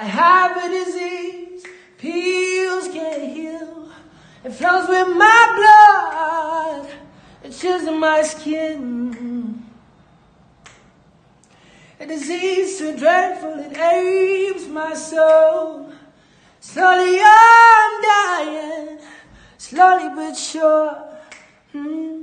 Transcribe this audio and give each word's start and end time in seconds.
I 0.00 0.04
have 0.04 0.56
a 0.56 0.68
disease, 0.70 1.62
pills 1.98 2.88
can't 2.88 3.22
heal. 3.22 3.90
It 4.42 4.52
flows 4.52 4.88
with 4.88 5.14
my 5.14 5.42
blood, 5.58 6.90
it 7.44 7.50
chills 7.52 7.82
in 7.82 8.00
my 8.00 8.22
skin. 8.22 9.62
A 12.00 12.06
disease 12.06 12.78
so 12.78 12.96
dreadful 12.96 13.58
it 13.58 13.76
apes 13.76 14.66
my 14.68 14.94
soul. 14.94 15.92
Slowly 16.60 17.20
I'm 17.22 18.02
dying, 18.02 18.98
slowly 19.58 20.08
but 20.14 20.32
sure. 20.34 20.96
Mm-hmm. 21.74 22.19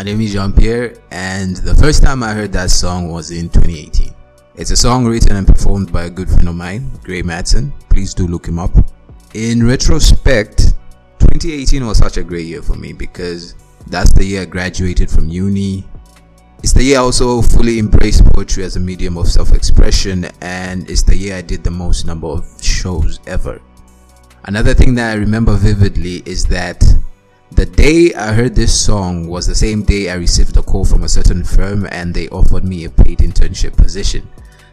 My 0.00 0.04
name 0.04 0.22
is 0.22 0.32
Jean 0.32 0.54
Pierre, 0.54 0.94
and 1.10 1.56
the 1.56 1.74
first 1.74 2.02
time 2.02 2.22
I 2.22 2.32
heard 2.32 2.52
that 2.52 2.70
song 2.70 3.10
was 3.10 3.30
in 3.32 3.50
2018. 3.50 4.14
It's 4.54 4.70
a 4.70 4.76
song 4.76 5.04
written 5.04 5.36
and 5.36 5.46
performed 5.46 5.92
by 5.92 6.04
a 6.04 6.08
good 6.08 6.30
friend 6.30 6.48
of 6.48 6.54
mine, 6.54 6.90
Gray 7.04 7.22
Madsen. 7.22 7.70
Please 7.90 8.14
do 8.14 8.26
look 8.26 8.48
him 8.48 8.58
up. 8.58 8.70
In 9.34 9.62
retrospect, 9.66 10.72
2018 11.18 11.86
was 11.86 11.98
such 11.98 12.16
a 12.16 12.22
great 12.22 12.46
year 12.46 12.62
for 12.62 12.76
me 12.76 12.94
because 12.94 13.56
that's 13.88 14.10
the 14.10 14.24
year 14.24 14.40
I 14.40 14.44
graduated 14.46 15.10
from 15.10 15.28
uni. 15.28 15.84
It's 16.62 16.72
the 16.72 16.82
year 16.82 16.96
I 16.96 17.02
also 17.02 17.42
fully 17.42 17.78
embraced 17.78 18.24
poetry 18.32 18.64
as 18.64 18.76
a 18.76 18.80
medium 18.80 19.18
of 19.18 19.28
self 19.28 19.52
expression, 19.52 20.28
and 20.40 20.88
it's 20.88 21.02
the 21.02 21.14
year 21.14 21.36
I 21.36 21.42
did 21.42 21.62
the 21.62 21.70
most 21.70 22.06
number 22.06 22.28
of 22.28 22.46
shows 22.62 23.20
ever. 23.26 23.60
Another 24.44 24.72
thing 24.72 24.94
that 24.94 25.10
I 25.10 25.16
remember 25.16 25.56
vividly 25.56 26.22
is 26.24 26.46
that 26.46 26.82
the 27.52 27.66
day 27.66 28.14
I 28.14 28.32
heard 28.32 28.54
this 28.54 28.78
song 28.78 29.26
was 29.26 29.46
the 29.46 29.54
same 29.54 29.82
day 29.82 30.10
I 30.10 30.14
received 30.14 30.56
a 30.56 30.62
call 30.62 30.84
from 30.84 31.02
a 31.02 31.08
certain 31.08 31.44
firm 31.44 31.86
and 31.90 32.14
they 32.14 32.28
offered 32.28 32.64
me 32.64 32.84
a 32.84 32.90
paid 32.90 33.18
internship 33.18 33.76
position. 33.76 34.28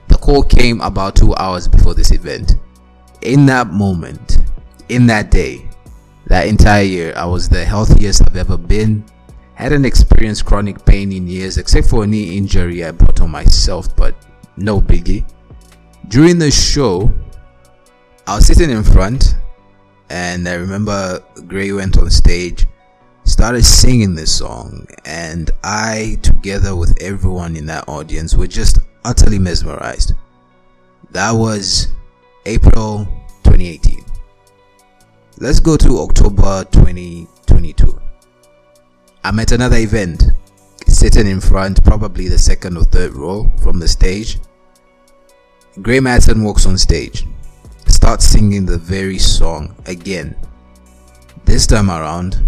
The 0.08 0.18
call 0.18 0.44
came 0.44 0.80
about 0.82 1.16
two 1.16 1.36
hours 1.36 1.68
before 1.68 1.96
this 1.96 2.12
event. 2.12 2.56
In 3.22 3.46
that 3.48 3.68
moment, 3.68 4.38
in 4.90 5.08
that 5.08 5.32
day, 5.32 5.68
that 6.28 6.48
entire 6.48 6.84
year, 6.84 7.14
I 7.16 7.26
was 7.26 7.50
the 7.50 7.66
healthiest 7.66 8.22
I've 8.22 8.38
ever 8.38 8.58
been. 8.58 9.04
Hadn't 9.56 9.86
experienced 9.86 10.46
chronic 10.46 10.86
pain 10.86 11.12
in 11.12 11.28
years 11.28 11.58
except 11.58 11.90
for 11.90 12.04
a 12.04 12.08
knee 12.08 12.38
injury 12.38 12.86
I 12.86 12.92
brought 12.92 13.22
on 13.22 13.32
myself, 13.32 13.96
but 13.96 14.14
no 14.56 14.80
biggie. 14.80 15.26
During 16.10 16.38
the 16.38 16.52
show, 16.52 17.12
I 18.28 18.36
was 18.36 18.46
sitting 18.46 18.70
in 18.70 18.84
front 18.84 19.36
and 20.10 20.48
I 20.48 20.54
remember 20.54 21.24
Gray 21.48 21.72
went 21.72 21.98
on 21.98 22.10
stage, 22.10 22.67
started 23.28 23.64
singing 23.64 24.16
this 24.16 24.36
song, 24.36 24.88
and 25.06 25.52
I, 25.64 26.18
together 26.22 26.76
with 26.76 27.00
everyone 27.02 27.56
in 27.56 27.66
that 27.68 27.88
audience, 27.88 28.36
were 28.36 28.48
just 28.48 28.80
utterly 29.06 29.38
mesmerized. 29.38 30.14
That 31.12 31.32
was 31.32 31.90
April 32.46 33.06
2018. 33.44 34.04
Let's 35.40 35.60
go 35.60 35.78
to 35.78 36.00
October 36.00 36.66
2022. 36.72 38.02
I'm 39.24 39.40
at 39.40 39.52
another 39.52 39.78
event, 39.78 40.24
sitting 40.88 41.28
in 41.28 41.42
front, 41.42 41.84
probably 41.84 42.30
the 42.30 42.40
second 42.40 42.78
or 42.78 42.86
third 42.86 43.14
row 43.14 43.52
from 43.62 43.80
the 43.80 43.88
stage. 43.88 44.40
Gray 45.82 46.00
Madsen 46.00 46.44
walks 46.44 46.66
on 46.66 46.78
stage 46.78 47.28
starts 48.08 48.26
singing 48.26 48.66
the 48.66 48.78
very 48.78 49.18
song 49.18 49.76
again. 49.86 50.36
This 51.46 51.68
time 51.68 51.90
around, 51.90 52.42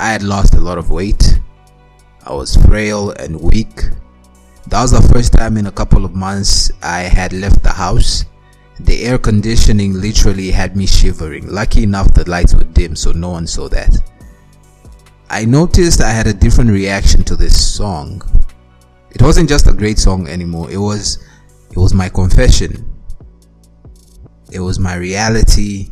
I 0.00 0.12
had 0.12 0.22
lost 0.22 0.54
a 0.54 0.60
lot 0.60 0.78
of 0.78 0.90
weight. 0.90 1.40
I 2.26 2.32
was 2.32 2.56
frail 2.56 3.10
and 3.10 3.40
weak. 3.40 3.84
That 4.68 4.82
was 4.82 4.90
the 4.90 5.08
first 5.12 5.32
time 5.32 5.56
in 5.56 5.66
a 5.66 5.72
couple 5.72 6.04
of 6.04 6.14
months 6.14 6.70
I 6.82 7.00
had 7.00 7.32
left 7.32 7.62
the 7.62 7.70
house. 7.70 8.24
The 8.80 9.04
air 9.04 9.18
conditioning 9.18 9.94
literally 9.94 10.50
had 10.50 10.76
me 10.76 10.86
shivering. 10.86 11.46
Lucky 11.46 11.82
enough, 11.82 12.12
the 12.14 12.28
lights 12.28 12.54
were 12.54 12.64
dim, 12.64 12.96
so 12.96 13.12
no 13.12 13.30
one 13.30 13.46
saw 13.46 13.68
that. 13.68 13.96
I 15.28 15.44
noticed 15.44 16.00
I 16.00 16.10
had 16.10 16.26
a 16.26 16.34
different 16.34 16.70
reaction 16.70 17.22
to 17.24 17.36
this 17.36 17.54
song. 17.76 18.22
It 19.10 19.22
wasn't 19.22 19.48
just 19.48 19.66
a 19.66 19.72
great 19.72 19.98
song 19.98 20.28
anymore. 20.28 20.70
It 20.70 20.78
was 20.78 21.22
it 21.70 21.76
was 21.76 21.94
my 21.94 22.08
confession 22.08 22.90
it 24.52 24.60
was 24.60 24.80
my 24.80 24.96
reality, 24.96 25.90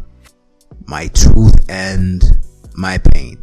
my 0.87 1.07
truth, 1.09 1.65
and 1.69 2.23
my 2.75 2.99
pain. 2.99 3.39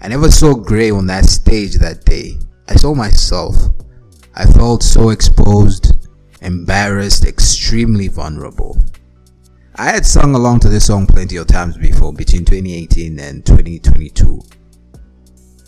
I 0.00 0.08
never 0.08 0.30
saw 0.30 0.54
Gray 0.54 0.90
on 0.90 1.06
that 1.06 1.24
stage 1.24 1.74
that 1.74 2.04
day. 2.04 2.38
I 2.68 2.76
saw 2.76 2.94
myself. 2.94 3.56
I 4.34 4.46
felt 4.46 4.82
so 4.82 5.10
exposed, 5.10 6.08
embarrassed, 6.42 7.26
extremely 7.26 8.08
vulnerable. 8.08 8.80
I 9.74 9.86
had 9.86 10.06
sung 10.06 10.34
along 10.34 10.60
to 10.60 10.68
this 10.68 10.86
song 10.86 11.06
plenty 11.06 11.36
of 11.36 11.46
times 11.46 11.76
before, 11.76 12.12
between 12.12 12.44
2018 12.44 13.18
and 13.18 13.44
2022. 13.44 14.40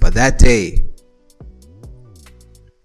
But 0.00 0.14
that 0.14 0.38
day, 0.38 0.84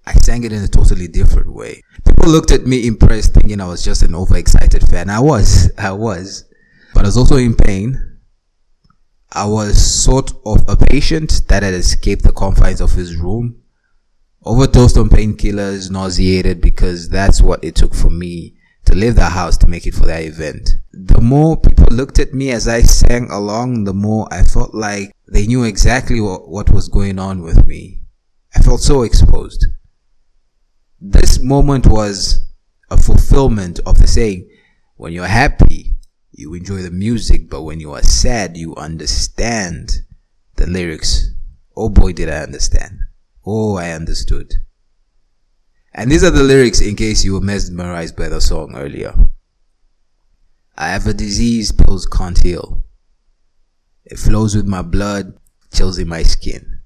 I 0.07 0.13
sang 0.13 0.43
it 0.43 0.51
in 0.51 0.63
a 0.63 0.67
totally 0.67 1.07
different 1.07 1.51
way. 1.51 1.81
People 2.05 2.29
looked 2.29 2.51
at 2.51 2.65
me 2.65 2.87
impressed, 2.87 3.33
thinking 3.33 3.61
I 3.61 3.67
was 3.67 3.83
just 3.83 4.03
an 4.03 4.15
overexcited 4.15 4.87
fan. 4.87 5.09
I 5.09 5.19
was, 5.19 5.71
I 5.77 5.91
was. 5.91 6.45
But 6.93 7.03
I 7.03 7.07
was 7.07 7.17
also 7.17 7.37
in 7.37 7.55
pain. 7.55 8.14
I 9.31 9.45
was 9.45 10.03
sort 10.03 10.31
of 10.45 10.63
a 10.69 10.77
patient 10.77 11.41
that 11.47 11.63
had 11.63 11.73
escaped 11.73 12.23
the 12.23 12.31
confines 12.31 12.81
of 12.81 12.93
his 12.93 13.15
room, 13.15 13.61
overdosed 14.43 14.97
on 14.97 15.09
painkillers, 15.09 15.91
nauseated 15.91 16.61
because 16.61 17.09
that's 17.09 17.41
what 17.41 17.63
it 17.63 17.75
took 17.75 17.93
for 17.93 18.09
me 18.09 18.55
to 18.85 18.95
leave 18.95 19.15
the 19.15 19.25
house 19.25 19.57
to 19.57 19.67
make 19.67 19.85
it 19.87 19.95
for 19.95 20.05
that 20.05 20.23
event. 20.23 20.77
The 20.93 21.19
more 21.19 21.57
people 21.57 21.87
looked 21.91 22.19
at 22.19 22.33
me 22.33 22.51
as 22.51 22.67
I 22.67 22.83
sang 22.83 23.29
along, 23.31 23.83
the 23.83 23.93
more 23.93 24.27
I 24.31 24.43
felt 24.43 24.73
like 24.73 25.13
they 25.27 25.47
knew 25.47 25.63
exactly 25.63 26.21
what, 26.21 26.47
what 26.47 26.69
was 26.69 26.87
going 26.87 27.19
on 27.19 27.41
with 27.41 27.67
me. 27.67 27.99
I 28.55 28.61
felt 28.61 28.81
so 28.81 29.01
exposed. 29.01 29.65
This 31.01 31.39
moment 31.39 31.87
was 31.87 32.47
a 32.89 32.97
fulfillment 32.97 33.79
of 33.85 33.99
the 33.99 34.07
saying, 34.07 34.49
when 34.95 35.11
you're 35.11 35.25
happy, 35.25 35.94
you 36.37 36.53
enjoy 36.53 36.81
the 36.81 36.91
music, 36.91 37.49
but 37.49 37.63
when 37.63 37.79
you 37.79 37.93
are 37.93 38.03
sad, 38.03 38.57
you 38.57 38.75
understand 38.75 40.01
the 40.57 40.67
lyrics. 40.67 41.31
Oh 41.75 41.89
boy, 41.89 42.11
did 42.11 42.29
I 42.29 42.39
understand. 42.39 42.99
Oh, 43.45 43.77
I 43.77 43.91
understood. 43.91 44.53
And 45.93 46.11
these 46.11 46.25
are 46.25 46.31
the 46.31 46.43
lyrics 46.43 46.81
in 46.81 46.97
case 46.97 47.23
you 47.23 47.33
were 47.33 47.41
mesmerized 47.41 48.17
by 48.17 48.27
the 48.27 48.41
song 48.41 48.75
earlier. 48.75 49.29
I 50.77 50.89
have 50.89 51.07
a 51.07 51.13
disease 51.13 51.71
pills 51.71 52.05
can't 52.05 52.37
heal. 52.37 52.83
It 54.03 54.19
flows 54.19 54.57
with 54.57 54.67
my 54.67 54.81
blood, 54.81 55.39
chills 55.73 55.97
in 55.97 56.09
my 56.09 56.23
skin. 56.23 56.81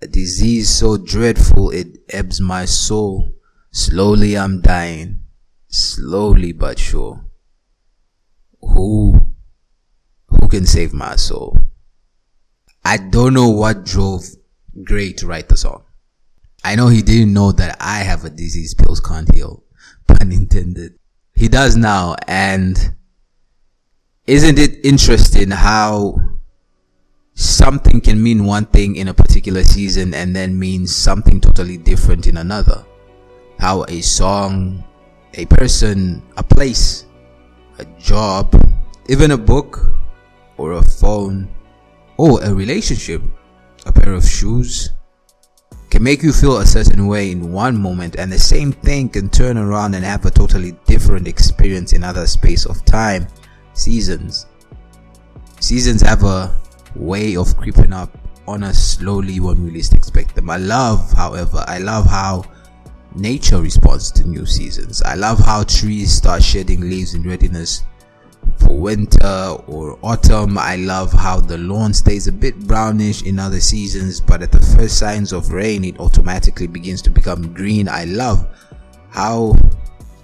A 0.00 0.06
disease 0.06 0.70
so 0.70 0.96
dreadful 0.96 1.70
it 1.70 1.98
ebbs 2.08 2.40
my 2.40 2.64
soul. 2.64 3.32
Slowly 3.70 4.36
I'm 4.36 4.62
dying, 4.62 5.20
slowly 5.68 6.52
but 6.52 6.78
sure. 6.78 7.26
Who, 8.74 9.20
who 10.28 10.48
can 10.48 10.66
save 10.66 10.92
my 10.92 11.16
soul? 11.16 11.56
I 12.84 12.96
don't 12.96 13.34
know 13.34 13.48
what 13.48 13.84
drove 13.84 14.24
Gray 14.84 15.12
to 15.14 15.26
write 15.26 15.48
the 15.48 15.56
song. 15.56 15.84
I 16.64 16.76
know 16.76 16.88
he 16.88 17.02
didn't 17.02 17.32
know 17.32 17.52
that 17.52 17.76
I 17.80 17.98
have 17.98 18.24
a 18.24 18.30
disease 18.30 18.74
pills 18.74 19.00
can't 19.00 19.32
heal. 19.34 19.64
Pun 20.06 20.32
intended. 20.32 20.94
He 21.34 21.48
does 21.48 21.76
now 21.76 22.16
and 22.28 22.94
isn't 24.26 24.58
it 24.58 24.84
interesting 24.84 25.50
how 25.50 26.16
something 27.34 28.00
can 28.00 28.22
mean 28.22 28.44
one 28.44 28.66
thing 28.66 28.96
in 28.96 29.08
a 29.08 29.14
particular 29.14 29.64
season 29.64 30.14
and 30.14 30.36
then 30.36 30.58
mean 30.58 30.86
something 30.86 31.40
totally 31.40 31.76
different 31.76 32.26
in 32.26 32.36
another? 32.36 32.84
How 33.58 33.84
a 33.88 34.00
song, 34.00 34.84
a 35.34 35.46
person, 35.46 36.22
a 36.36 36.42
place, 36.42 37.06
a 37.82 38.00
job, 38.00 38.54
even 39.08 39.32
a 39.32 39.36
book 39.36 39.90
or 40.56 40.72
a 40.72 40.82
phone 40.82 41.48
or 42.16 42.42
a 42.42 42.54
relationship, 42.54 43.22
a 43.86 43.92
pair 43.92 44.12
of 44.12 44.24
shoes, 44.24 44.90
can 45.90 46.02
make 46.02 46.22
you 46.22 46.32
feel 46.32 46.58
a 46.58 46.66
certain 46.66 47.06
way 47.06 47.32
in 47.32 47.52
one 47.52 47.76
moment 47.76 48.16
and 48.16 48.32
the 48.32 48.38
same 48.38 48.72
thing 48.72 49.08
can 49.08 49.28
turn 49.28 49.58
around 49.58 49.94
and 49.94 50.04
have 50.04 50.24
a 50.24 50.30
totally 50.30 50.72
different 50.86 51.26
experience 51.26 51.92
in 51.92 52.04
other 52.04 52.26
space 52.26 52.64
of 52.66 52.84
time 52.84 53.26
seasons. 53.74 54.46
Seasons 55.60 56.00
have 56.00 56.22
a 56.22 56.54
way 56.94 57.36
of 57.36 57.56
creeping 57.56 57.92
up 57.92 58.16
on 58.46 58.62
us 58.62 58.96
slowly 58.96 59.40
when 59.40 59.62
we 59.64 59.70
least 59.70 59.92
expect 59.94 60.34
them. 60.34 60.50
I 60.50 60.56
love, 60.56 61.12
however, 61.12 61.64
I 61.66 61.78
love 61.78 62.06
how 62.06 62.44
nature 63.14 63.60
responds 63.60 64.10
to 64.12 64.28
new 64.28 64.46
seasons. 64.46 65.02
I 65.02 65.14
love 65.14 65.38
how 65.38 65.64
trees 65.64 66.12
start 66.12 66.42
shedding 66.42 66.80
leaves 66.80 67.14
in 67.14 67.22
readiness 67.22 67.84
for 68.58 68.76
winter 68.78 69.56
or 69.66 69.98
autumn. 70.02 70.58
I 70.58 70.76
love 70.76 71.12
how 71.12 71.40
the 71.40 71.58
lawn 71.58 71.92
stays 71.94 72.26
a 72.26 72.32
bit 72.32 72.58
brownish 72.66 73.22
in 73.22 73.38
other 73.38 73.60
seasons, 73.60 74.20
but 74.20 74.42
at 74.42 74.52
the 74.52 74.60
first 74.60 74.98
signs 74.98 75.32
of 75.32 75.52
rain, 75.52 75.84
it 75.84 75.98
automatically 76.00 76.66
begins 76.66 77.02
to 77.02 77.10
become 77.10 77.52
green. 77.52 77.88
I 77.88 78.04
love 78.04 78.46
how 79.10 79.56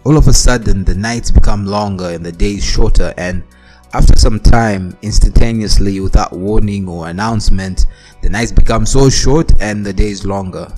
all 0.04 0.16
of 0.16 0.26
a 0.26 0.32
sudden 0.32 0.84
the 0.84 0.94
nights 0.94 1.30
become 1.30 1.66
longer 1.66 2.10
and 2.10 2.24
the 2.24 2.32
days 2.32 2.64
shorter 2.64 3.12
and 3.18 3.44
after 3.92 4.18
some 4.18 4.38
time 4.40 4.96
instantaneously 5.02 6.00
without 6.00 6.32
warning 6.32 6.88
or 6.88 7.08
announcement 7.08 7.86
the 8.22 8.28
nights 8.28 8.52
become 8.52 8.86
so 8.86 9.10
short 9.10 9.52
and 9.60 9.84
the 9.84 9.92
days 9.92 10.24
longer 10.24 10.72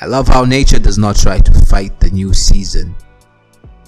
i 0.00 0.06
love 0.06 0.26
how 0.28 0.44
nature 0.44 0.78
does 0.78 0.98
not 0.98 1.16
try 1.16 1.38
to 1.38 1.52
fight 1.66 1.98
the 2.00 2.10
new 2.10 2.32
season 2.32 2.94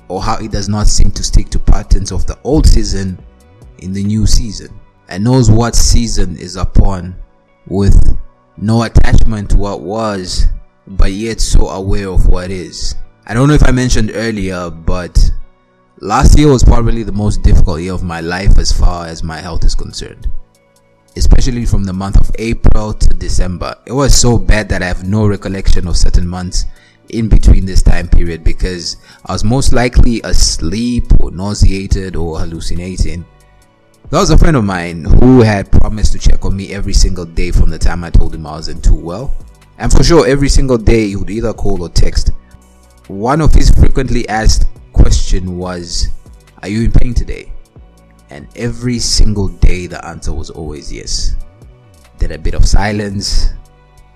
or 0.09 0.23
how 0.23 0.37
it 0.39 0.51
does 0.51 0.69
not 0.69 0.87
seem 0.87 1.11
to 1.11 1.23
stick 1.23 1.49
to 1.49 1.59
patterns 1.59 2.13
of 2.13 2.27
the 2.27 2.39
old 2.45 2.67
season 2.67 3.19
in 3.79 3.93
the 3.93 4.05
new 4.05 4.27
season 4.27 4.69
and 5.09 5.25
knows 5.25 5.51
what 5.51 5.75
season 5.75 6.37
is 6.37 6.57
upon 6.57 7.15
with 7.67 8.17
no 8.57 8.83
attachment 8.83 9.51
to 9.51 9.57
what 9.57 9.81
was 9.81 10.47
but 10.87 11.13
yet 11.13 11.41
so 11.41 11.69
aware 11.69 12.09
of 12.09 12.29
what 12.29 12.51
is 12.51 12.95
I 13.25 13.35
don't 13.35 13.47
know 13.47 13.55
if 13.55 13.63
I 13.63 13.71
mentioned 13.71 14.11
earlier, 14.15 14.69
but 14.69 15.31
last 16.01 16.37
year 16.37 16.49
was 16.49 16.65
probably 16.65 17.05
the 17.05 17.13
most 17.13 17.43
difficult 17.43 17.81
year 17.81 17.93
of 17.93 18.03
my 18.03 18.21
life 18.21 18.59
as 18.59 18.73
far 18.73 19.07
as 19.07 19.23
my 19.23 19.39
health 19.39 19.65
is 19.65 19.77
concerned. 19.77 20.29
Especially 21.17 21.67
from 21.67 21.85
the 21.85 21.93
month 21.93 22.21
of 22.21 22.35
April 22.39 22.95
to 22.95 23.09
December. 23.17 23.77
It 23.87 23.93
was 23.93 24.15
so 24.15 24.39
bad 24.39 24.69
that 24.71 24.83
I 24.83 24.87
have 24.87 25.05
no 25.05 25.27
recollection 25.27 25.87
of 25.87 25.97
certain 25.97 26.27
months 26.27 26.67
in 27.11 27.29
between 27.29 27.67
this 27.67 27.83
time 27.83 28.09
period 28.09 28.43
because 28.43 28.97
I 29.27 29.33
was 29.33 29.45
most 29.45 29.73
likely 29.73 30.21
asleep 30.25 31.05
or 31.21 31.31
nauseated 31.31 32.17
or 32.17 32.39
hallucinating. 32.39 33.25
There 34.11 34.21
was 34.21 34.31
a 34.31 34.39
friend 34.39 34.57
of 34.57 34.65
mine 34.65 35.05
who 35.05 35.43
had 35.43 35.71
promised 35.71 36.13
to 36.13 36.19
check 36.19 36.45
on 36.45 36.57
me 36.57 36.73
every 36.73 36.95
single 36.95 37.25
day 37.25 37.51
from 37.51 37.71
the 37.71 37.79
time 37.79 38.05
I 38.05 38.11
told 38.11 38.35
him 38.35 38.47
I 38.47 38.53
wasn't 38.53 38.85
too 38.85 38.95
well. 38.95 39.35
And 39.79 39.93
for 39.93 40.03
sure, 40.03 40.27
every 40.27 40.49
single 40.49 40.79
day 40.79 41.09
he 41.09 41.17
would 41.17 41.31
either 41.31 41.53
call 41.53 41.83
or 41.83 41.89
text 41.89 42.33
one 43.09 43.41
of 43.41 43.53
his 43.53 43.71
frequently 43.71 44.27
asked 44.29 44.67
question 44.93 45.59
was, 45.59 46.09
Are 46.63 46.69
you 46.69 46.85
in 46.85 46.93
pain 46.93 47.13
today? 47.15 47.52
And 48.33 48.49
every 48.57 48.99
single 48.99 49.49
day 49.49 49.87
the 49.87 50.03
answer 50.07 50.33
was 50.33 50.49
always 50.49 50.91
yes. 50.91 51.37
Then 52.17 52.33
a 52.33 52.39
bit 52.39 52.55
of 52.55 52.65
silence. 52.65 53.51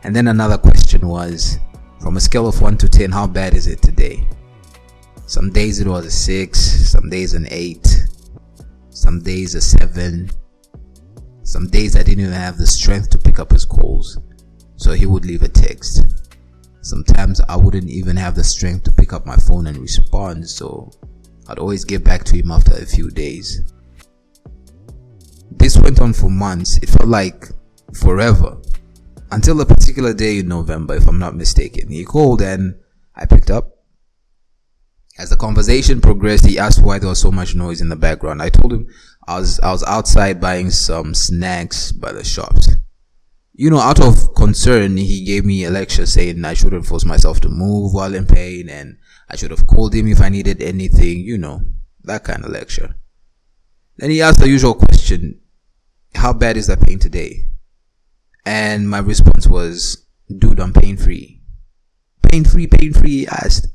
And 0.04 0.16
then 0.16 0.28
another 0.28 0.56
question 0.56 1.06
was, 1.06 1.58
From 2.00 2.16
a 2.16 2.20
scale 2.20 2.48
of 2.48 2.62
1 2.62 2.78
to 2.78 2.88
10, 2.88 3.12
how 3.12 3.26
bad 3.26 3.52
is 3.54 3.66
it 3.66 3.82
today? 3.82 4.26
Some 5.26 5.52
days 5.52 5.80
it 5.80 5.86
was 5.86 6.06
a 6.06 6.10
6, 6.10 6.58
some 6.90 7.10
days 7.10 7.34
an 7.34 7.46
8, 7.50 7.86
some 8.88 9.20
days 9.20 9.54
a 9.54 9.60
7. 9.60 10.30
Some 11.42 11.66
days 11.68 11.94
I 11.94 12.02
didn't 12.02 12.24
even 12.24 12.32
have 12.32 12.56
the 12.56 12.66
strength 12.66 13.10
to 13.10 13.18
pick 13.18 13.38
up 13.38 13.52
his 13.52 13.66
calls. 13.66 14.18
So 14.76 14.92
he 14.92 15.04
would 15.04 15.26
leave 15.26 15.42
a 15.42 15.48
text. 15.48 16.06
Sometimes 16.80 17.42
I 17.50 17.56
wouldn't 17.56 17.90
even 17.90 18.16
have 18.16 18.34
the 18.34 18.44
strength 18.44 18.84
to 18.84 18.92
pick 18.92 19.12
up 19.12 19.26
my 19.26 19.36
phone 19.36 19.66
and 19.66 19.76
respond, 19.76 20.48
so 20.48 20.90
I'd 21.48 21.58
always 21.58 21.84
get 21.84 22.02
back 22.02 22.24
to 22.24 22.36
him 22.36 22.50
after 22.50 22.72
a 22.72 22.86
few 22.86 23.10
days. 23.10 23.60
This 25.56 25.78
went 25.78 26.00
on 26.00 26.12
for 26.12 26.30
months. 26.30 26.78
It 26.78 26.88
felt 26.88 27.08
like 27.08 27.46
forever. 27.94 28.58
Until 29.30 29.60
a 29.60 29.66
particular 29.66 30.14
day 30.14 30.38
in 30.38 30.48
November, 30.48 30.94
if 30.94 31.08
I'm 31.08 31.18
not 31.18 31.34
mistaken. 31.34 31.88
He 31.88 32.04
called 32.04 32.40
and 32.40 32.76
I 33.14 33.26
picked 33.26 33.50
up. 33.50 33.72
As 35.18 35.30
the 35.30 35.36
conversation 35.36 36.00
progressed, 36.00 36.46
he 36.46 36.58
asked 36.58 36.82
why 36.82 36.98
there 36.98 37.08
was 37.08 37.20
so 37.20 37.32
much 37.32 37.54
noise 37.54 37.80
in 37.80 37.88
the 37.88 37.96
background. 37.96 38.42
I 38.42 38.50
told 38.50 38.72
him 38.72 38.86
I 39.26 39.38
was 39.38 39.58
I 39.60 39.72
was 39.72 39.82
outside 39.84 40.40
buying 40.40 40.70
some 40.70 41.14
snacks 41.14 41.90
by 41.90 42.12
the 42.12 42.22
shops 42.22 42.68
you 43.58 43.70
know, 43.70 43.78
out 43.78 44.00
of 44.00 44.34
concern, 44.34 44.98
he 44.98 45.24
gave 45.24 45.44
me 45.46 45.64
a 45.64 45.70
lecture 45.70 46.04
saying 46.04 46.44
I 46.44 46.52
shouldn't 46.52 46.84
force 46.84 47.06
myself 47.06 47.40
to 47.40 47.48
move 47.48 47.94
while 47.94 48.14
in 48.14 48.26
pain 48.26 48.68
and 48.68 48.98
I 49.30 49.36
should 49.36 49.50
have 49.50 49.66
called 49.66 49.94
him 49.94 50.08
if 50.08 50.20
I 50.20 50.28
needed 50.28 50.60
anything, 50.60 51.20
you 51.20 51.38
know, 51.38 51.62
that 52.04 52.22
kind 52.24 52.44
of 52.44 52.50
lecture. 52.50 52.96
Then 53.96 54.10
he 54.10 54.20
asked 54.20 54.40
the 54.40 54.48
usual 54.48 54.74
question, 54.74 55.40
how 56.16 56.32
bad 56.32 56.56
is 56.56 56.66
that 56.66 56.80
pain 56.80 56.98
today? 56.98 57.46
And 58.44 58.88
my 58.88 58.98
response 58.98 59.46
was, 59.46 60.06
dude, 60.36 60.60
I'm 60.60 60.72
pain 60.72 60.96
free. 60.96 61.40
Pain 62.30 62.44
free, 62.44 62.66
pain 62.66 62.92
free, 62.92 63.10
he 63.10 63.26
asked. 63.26 63.68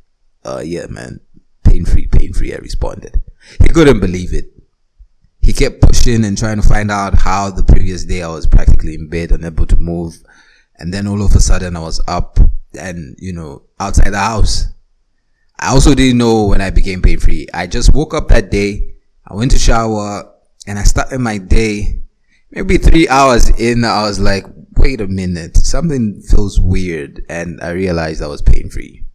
Uh, 0.43 0.61
yeah, 0.63 0.87
man. 0.87 1.19
Pain 1.63 1.85
free, 1.85 2.07
pain 2.07 2.33
free, 2.33 2.53
I 2.53 2.57
responded. 2.57 3.21
He 3.61 3.69
couldn't 3.69 3.99
believe 3.99 4.33
it 4.33 4.51
he 5.41 5.53
kept 5.53 5.81
pushing 5.81 6.23
and 6.23 6.37
trying 6.37 6.61
to 6.61 6.67
find 6.67 6.91
out 6.91 7.15
how 7.15 7.49
the 7.49 7.63
previous 7.63 8.05
day 8.05 8.21
I 8.21 8.27
was 8.27 8.45
practically 8.45 8.93
in 8.93 9.09
bed, 9.09 9.31
unable 9.31 9.65
to 9.67 9.77
move. 9.77 10.23
And 10.77 10.93
then 10.93 11.07
all 11.07 11.23
of 11.23 11.35
a 11.35 11.39
sudden 11.39 11.75
I 11.75 11.79
was 11.79 12.01
up 12.07 12.39
and, 12.79 13.15
you 13.19 13.33
know, 13.33 13.63
outside 13.79 14.11
the 14.11 14.19
house. 14.19 14.67
I 15.59 15.69
also 15.69 15.93
didn't 15.93 16.19
know 16.19 16.45
when 16.45 16.61
I 16.61 16.69
became 16.69 17.01
pain 17.01 17.19
free. 17.19 17.47
I 17.53 17.67
just 17.67 17.93
woke 17.93 18.13
up 18.13 18.27
that 18.29 18.51
day. 18.51 18.95
I 19.27 19.35
went 19.35 19.51
to 19.51 19.59
shower 19.59 20.31
and 20.67 20.77
I 20.79 20.83
started 20.83 21.19
my 21.19 21.37
day. 21.37 22.00
Maybe 22.51 22.77
three 22.77 23.07
hours 23.07 23.49
in, 23.49 23.85
I 23.85 24.03
was 24.03 24.19
like, 24.19 24.45
wait 24.75 24.99
a 24.99 25.07
minute, 25.07 25.57
something 25.57 26.21
feels 26.21 26.59
weird. 26.59 27.23
And 27.29 27.61
I 27.61 27.71
realized 27.71 28.21
I 28.21 28.27
was 28.27 28.41
pain 28.41 28.69
free. 28.69 29.05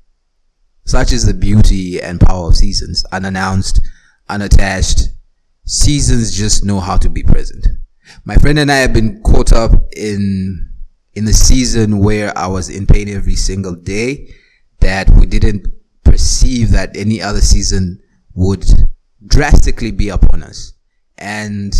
Such 0.84 1.12
is 1.12 1.26
the 1.26 1.34
beauty 1.34 2.00
and 2.00 2.20
power 2.20 2.48
of 2.48 2.56
seasons. 2.56 3.04
Unannounced, 3.12 3.80
unattached, 4.28 5.08
seasons 5.64 6.36
just 6.36 6.64
know 6.64 6.80
how 6.80 6.96
to 6.96 7.08
be 7.08 7.22
present. 7.22 7.66
My 8.24 8.36
friend 8.36 8.58
and 8.58 8.70
I 8.70 8.76
have 8.76 8.92
been 8.92 9.20
caught 9.22 9.52
up 9.52 9.72
in 9.96 10.72
in 11.14 11.24
the 11.24 11.32
season 11.32 11.98
where 11.98 12.36
I 12.36 12.46
was 12.46 12.68
in 12.68 12.86
pain 12.86 13.08
every 13.08 13.36
single 13.36 13.74
day 13.74 14.28
that 14.80 15.08
we 15.10 15.26
didn't 15.26 15.66
perceive 16.04 16.70
that 16.70 16.96
any 16.96 17.22
other 17.22 17.40
season 17.40 18.00
would 18.34 18.64
drastically 19.26 19.90
be 19.90 20.10
upon 20.10 20.42
us. 20.42 20.74
And 21.16 21.74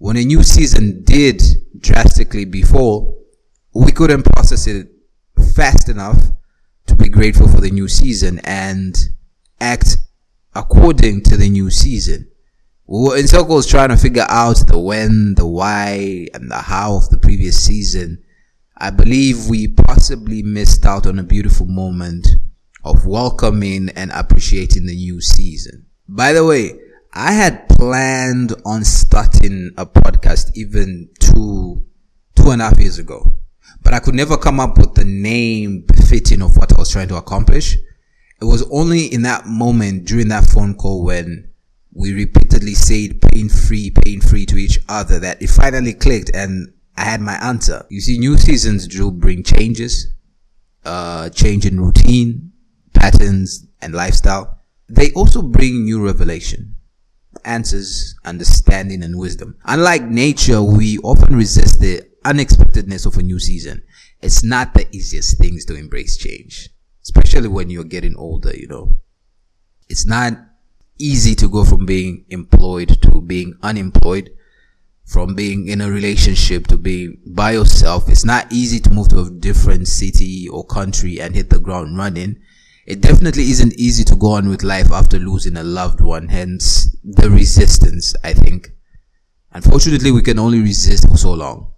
when 0.00 0.16
a 0.16 0.24
new 0.24 0.42
season 0.42 1.04
did 1.04 1.40
drastically 1.78 2.44
befall, 2.44 3.22
we 3.72 3.92
couldn't 3.92 4.24
process 4.34 4.66
it 4.66 4.88
fast 5.54 5.88
enough 5.88 6.18
to 6.86 6.96
be 6.96 7.08
grateful 7.08 7.46
for 7.46 7.60
the 7.60 7.70
new 7.70 7.86
season 7.86 8.40
and 8.42 8.96
act 9.60 9.96
according 10.54 11.22
to 11.22 11.36
the 11.36 11.48
new 11.48 11.70
season 11.70 12.30
we 12.90 12.98
were 13.08 13.16
in 13.16 13.28
circles 13.28 13.68
trying 13.68 13.90
to 13.90 13.96
figure 13.96 14.26
out 14.28 14.66
the 14.66 14.76
when, 14.76 15.34
the 15.36 15.46
why, 15.46 16.26
and 16.34 16.50
the 16.50 16.56
how 16.56 16.96
of 16.96 17.08
the 17.08 17.18
previous 17.18 17.64
season. 17.64 18.20
I 18.76 18.90
believe 18.90 19.46
we 19.46 19.68
possibly 19.68 20.42
missed 20.42 20.84
out 20.84 21.06
on 21.06 21.20
a 21.20 21.22
beautiful 21.22 21.66
moment 21.66 22.26
of 22.82 23.06
welcoming 23.06 23.90
and 23.90 24.10
appreciating 24.10 24.86
the 24.86 24.96
new 24.96 25.20
season. 25.20 25.86
By 26.08 26.32
the 26.32 26.44
way, 26.44 26.80
I 27.12 27.32
had 27.32 27.68
planned 27.68 28.54
on 28.64 28.84
starting 28.84 29.72
a 29.76 29.84
podcast 29.84 30.52
even 30.54 31.08
two, 31.18 31.84
two 32.36 32.50
and 32.50 32.62
a 32.62 32.66
half 32.66 32.78
years 32.78 32.98
ago, 32.98 33.32
but 33.82 33.94
I 33.94 33.98
could 33.98 34.14
never 34.14 34.36
come 34.36 34.60
up 34.60 34.78
with 34.78 34.94
the 34.94 35.04
name 35.04 35.84
fitting 36.06 36.42
of 36.42 36.56
what 36.56 36.72
I 36.72 36.78
was 36.78 36.90
trying 36.90 37.08
to 37.08 37.16
accomplish. 37.16 37.76
It 38.40 38.44
was 38.44 38.62
only 38.70 39.06
in 39.06 39.22
that 39.22 39.46
moment 39.46 40.06
during 40.06 40.28
that 40.28 40.44
phone 40.44 40.74
call 40.74 41.04
when 41.04 41.50
we 41.92 42.12
repeatedly 42.14 42.74
said 42.74 43.20
pain 43.20 43.48
free, 43.48 43.90
pain 43.90 44.20
free 44.20 44.46
to 44.46 44.56
each 44.56 44.78
other 44.88 45.18
that 45.18 45.42
it 45.42 45.50
finally 45.50 45.94
clicked 45.94 46.30
and 46.34 46.72
I 46.96 47.04
had 47.04 47.20
my 47.20 47.34
answer. 47.34 47.84
You 47.90 48.00
see, 48.00 48.18
new 48.18 48.36
seasons 48.36 48.86
do 48.86 49.10
bring 49.10 49.42
changes, 49.42 50.12
uh, 50.84 51.30
change 51.30 51.66
in 51.66 51.80
routine, 51.80 52.52
patterns, 52.92 53.66
and 53.80 53.94
lifestyle. 53.94 54.58
They 54.88 55.10
also 55.12 55.42
bring 55.42 55.84
new 55.84 56.04
revelation, 56.04 56.69
answers, 57.44 58.14
understanding, 58.24 59.02
and 59.02 59.18
wisdom. 59.18 59.56
Unlike 59.64 60.04
nature, 60.04 60.62
we 60.62 60.98
often 60.98 61.36
resist 61.36 61.80
the 61.80 62.02
unexpectedness 62.24 63.06
of 63.06 63.16
a 63.16 63.22
new 63.22 63.38
season. 63.38 63.82
It's 64.20 64.44
not 64.44 64.74
the 64.74 64.86
easiest 64.94 65.38
things 65.38 65.64
to 65.66 65.74
embrace 65.74 66.16
change, 66.16 66.70
especially 67.02 67.48
when 67.48 67.70
you're 67.70 67.84
getting 67.84 68.16
older, 68.16 68.54
you 68.54 68.68
know. 68.68 68.92
It's 69.88 70.06
not 70.06 70.34
easy 70.98 71.34
to 71.36 71.48
go 71.48 71.64
from 71.64 71.86
being 71.86 72.26
employed 72.28 73.00
to 73.02 73.20
being 73.20 73.56
unemployed 73.62 74.30
from 75.10 75.34
being 75.34 75.66
in 75.66 75.80
a 75.80 75.90
relationship 75.90 76.68
to 76.68 76.76
being 76.76 77.18
by 77.26 77.50
yourself. 77.50 78.08
It's 78.08 78.24
not 78.24 78.46
easy 78.52 78.78
to 78.78 78.90
move 78.90 79.08
to 79.08 79.22
a 79.22 79.30
different 79.30 79.88
city 79.88 80.48
or 80.48 80.64
country 80.64 81.20
and 81.20 81.34
hit 81.34 81.50
the 81.50 81.58
ground 81.58 81.98
running. 81.98 82.36
It 82.90 83.02
definitely 83.02 83.52
isn't 83.52 83.74
easy 83.74 84.02
to 84.02 84.16
go 84.16 84.32
on 84.32 84.48
with 84.48 84.64
life 84.64 84.90
after 84.90 85.16
losing 85.16 85.56
a 85.56 85.62
loved 85.62 86.00
one, 86.00 86.26
hence 86.26 86.90
the 87.04 87.30
resistance, 87.30 88.16
I 88.24 88.32
think. 88.32 88.72
Unfortunately, 89.52 90.10
we 90.10 90.22
can 90.22 90.40
only 90.40 90.58
resist 90.58 91.08
for 91.08 91.16
so 91.16 91.32
long. 91.34 91.72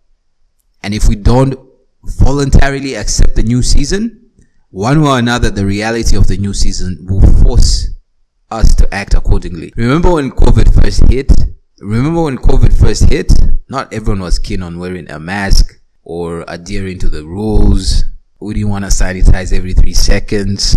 And 0.82 0.94
if 0.94 1.08
we 1.08 1.16
don't 1.16 1.54
voluntarily 2.02 2.94
accept 2.94 3.34
the 3.34 3.42
new 3.42 3.62
season, 3.62 4.30
one 4.70 5.02
way 5.02 5.10
or 5.10 5.18
another, 5.18 5.50
the 5.50 5.66
reality 5.66 6.16
of 6.16 6.28
the 6.28 6.38
new 6.38 6.54
season 6.54 7.06
will 7.06 7.20
force 7.44 7.90
us 8.50 8.74
to 8.76 8.88
act 8.94 9.12
accordingly. 9.12 9.70
Remember 9.76 10.14
when 10.14 10.30
COVID 10.30 10.74
first 10.82 11.10
hit? 11.10 11.30
Remember 11.80 12.22
when 12.22 12.38
COVID 12.38 12.72
first 12.80 13.04
hit? 13.10 13.30
Not 13.68 13.92
everyone 13.92 14.22
was 14.22 14.38
keen 14.38 14.62
on 14.62 14.78
wearing 14.78 15.10
a 15.10 15.20
mask 15.20 15.78
or 16.04 16.46
adhering 16.48 17.00
to 17.00 17.10
the 17.10 17.26
rules. 17.26 18.02
We 18.40 18.54
didn't 18.54 18.70
want 18.70 18.86
to 18.86 18.90
sanitize 18.90 19.52
every 19.52 19.74
three 19.74 19.92
seconds. 19.92 20.74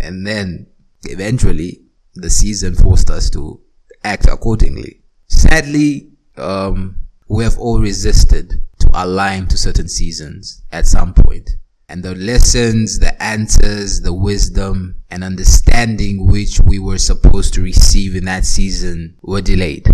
And 0.00 0.26
then 0.26 0.66
eventually 1.04 1.82
the 2.14 2.30
season 2.30 2.74
forced 2.74 3.10
us 3.10 3.30
to 3.30 3.60
act 4.04 4.26
accordingly. 4.26 5.02
Sadly, 5.28 6.12
um, 6.36 6.96
we 7.28 7.44
have 7.44 7.58
all 7.58 7.80
resisted 7.80 8.52
to 8.80 8.90
align 8.94 9.46
to 9.48 9.58
certain 9.58 9.88
seasons 9.88 10.62
at 10.72 10.86
some 10.86 11.14
point. 11.14 11.50
And 11.88 12.02
the 12.02 12.14
lessons, 12.16 12.98
the 12.98 13.20
answers, 13.22 14.00
the 14.00 14.12
wisdom 14.12 14.96
and 15.10 15.22
understanding 15.22 16.26
which 16.26 16.60
we 16.60 16.78
were 16.78 16.98
supposed 16.98 17.54
to 17.54 17.62
receive 17.62 18.16
in 18.16 18.24
that 18.24 18.44
season 18.44 19.16
were 19.22 19.40
delayed. 19.40 19.86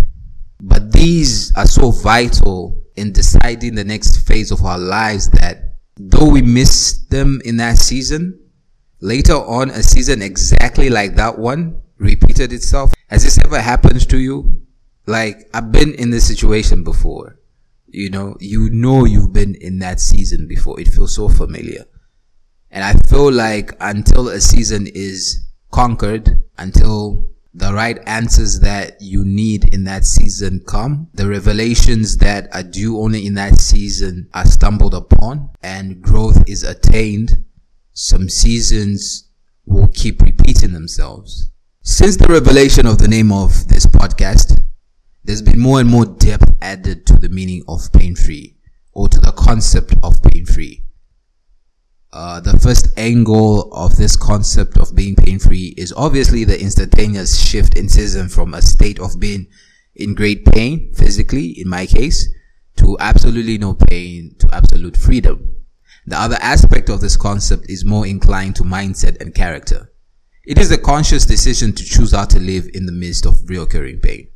But 0.63 0.93
these 0.93 1.55
are 1.57 1.67
so 1.67 1.91
vital 1.91 2.83
in 2.97 3.13
deciding 3.13 3.75
the 3.75 3.85
next 3.85 4.27
phase 4.27 4.51
of 4.51 4.65
our 4.65 4.79
lives 4.79 5.29
that 5.31 5.75
though 5.97 6.29
we 6.29 6.41
miss 6.41 7.05
them 7.09 7.41
in 7.45 7.57
that 7.59 7.77
season, 7.77 8.39
later 9.03 9.35
on 9.35 9.69
a 9.71 9.83
season 9.83 10.23
exactly 10.23 10.89
like 10.89 11.17
that 11.17 11.39
one 11.39 11.83
repeated 11.99 12.53
itself. 12.53 12.93
Has 13.09 13.25
this 13.25 13.39
ever 13.45 13.61
happened 13.61 14.09
to 14.09 14.19
you? 14.19 14.63
Like 15.07 15.51
I've 15.53 15.71
been 15.71 15.95
in 15.95 16.11
this 16.11 16.27
situation 16.27 16.85
before. 16.85 17.39
You 17.89 18.09
know, 18.09 18.37
you 18.41 18.71
know 18.71 19.05
you've 19.05 19.35
been 19.35 19.55
in 19.57 19.81
that 19.81 20.01
season 20.01 20.49
before. 20.49 20.81
It 20.81 20.89
feels 20.89 21.15
so 21.15 21.29
familiar. 21.29 21.85
And 22.71 22.83
I 22.85 22.95
feel 23.09 23.31
like 23.31 23.73
until 23.81 24.29
a 24.29 24.41
season 24.41 24.87
is 24.87 25.47
conquered, 25.71 26.43
until 26.57 27.29
the 27.55 27.73
right 27.73 27.99
answers 28.07 28.61
that 28.61 28.97
you 29.01 29.25
need 29.25 29.75
in 29.75 29.85
that 29.85 30.07
season 30.07 30.61
come. 30.67 31.09
The 31.13 31.29
revelations 31.29 32.17
that 32.19 32.49
are 32.55 32.63
due 32.63 32.99
only 32.99 33.27
in 33.27 33.35
that 33.35 33.59
season 33.59 34.29
are 34.33 34.47
stumbled 34.47 34.95
upon 34.95 35.51
and 35.63 36.01
growth 36.01 36.43
is 36.49 36.63
attained. 36.63 37.33
Some 37.95 38.29
seasons 38.29 39.29
will 39.67 39.89
keep 39.89 40.23
repeating 40.23 40.73
themselves. 40.73 41.51
Since 41.83 42.17
the 42.17 42.27
revelation 42.27 42.87
of 42.87 42.99
the 42.99 43.09
name 43.09 43.31
of 43.31 43.69
this 43.69 43.87
podcast, 43.87 44.59
there's 45.25 45.43
been 45.43 45.61
more 45.61 45.79
and 45.79 45.89
more 45.89 46.07
depth 46.07 46.57
added 46.63 47.07
to 47.07 47.19
the 47.19 47.29
meaning 47.29 47.63
of 47.69 47.93
pain 47.93 48.17
free 48.17 48.57
or 48.93 49.09
to 49.09 49.21
the 49.21 49.33
concept 49.33 49.95
of 50.03 50.23
pain 50.23 50.47
free. 50.47 50.85
Uh, 52.13 52.41
the 52.41 52.59
first 52.59 52.89
angle 52.97 53.73
of 53.73 53.97
this 53.97 54.17
concept 54.17 54.79
of 54.79 54.95
being 54.95 55.15
pain 55.15 55.39
free 55.39 55.75
is 55.77 55.93
obviously 55.97 56.45
the 56.45 56.61
instantaneous 56.61 57.41
shift 57.41 57.77
in 57.77 57.89
season 57.89 58.29
from 58.29 58.55
a 58.55 58.63
state 58.63 58.99
of 59.01 59.21
being 59.21 59.47
in 59.95 60.15
great 60.15 60.45
pain 60.47 60.93
physically, 60.95 61.49
in 61.61 61.69
my 61.69 61.87
case, 61.87 62.29
to 62.77 62.97
absolutely 63.01 63.59
no 63.59 63.75
pain 63.75 64.35
to 64.39 64.49
absolute 64.53 64.97
freedom. 64.97 65.62
The 66.07 66.21
other 66.21 66.39
aspect 66.41 66.89
of 66.89 67.01
this 67.01 67.17
concept 67.17 67.71
is 67.71 67.85
more 67.85 68.07
inclined 68.07 68.57
to 68.57 68.65
mindset 68.65 69.21
and 69.21 69.35
character. 69.35 69.93
It 70.45 70.59
is 70.59 70.73
a 70.73 70.79
conscious 70.79 71.25
decision 71.25 71.73
to 71.73 71.85
choose 71.85 72.13
how 72.13 72.25
to 72.25 72.41
live 72.41 72.69
in 72.75 72.87
the 72.87 72.93
midst 72.93 73.25
of 73.27 73.35
reoccurring 73.47 74.03
pain. 74.03 74.29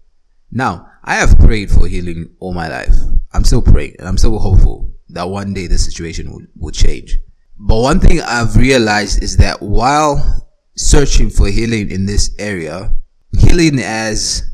Now, 0.53 0.89
I 1.03 1.17
have 1.17 1.39
prayed 1.39 1.71
for 1.71 1.89
healing 1.89 2.31
all 2.39 2.55
my 2.55 2.69
life. 2.69 2.95
I'm 3.33 3.45
still 3.45 3.63
praying 3.63 3.97
and 3.99 4.07
I'm 4.07 4.19
still 4.19 4.39
hopeful 4.39 4.93
that 5.09 5.29
one 5.29 5.55
day 5.55 5.67
the 5.67 5.79
situation 5.79 6.31
will, 6.31 6.43
will 6.57 6.71
change. 6.71 7.19
But 7.59 7.81
one 7.81 8.01
thing 8.01 8.21
I've 8.21 8.57
realized 8.57 9.23
is 9.23 9.37
that 9.39 9.61
while 9.61 10.49
searching 10.77 11.31
for 11.31 11.49
healing 11.49 11.91
in 11.91 12.07
this 12.07 12.35
area, 12.39 12.95
healing 13.39 13.79
has 13.79 14.45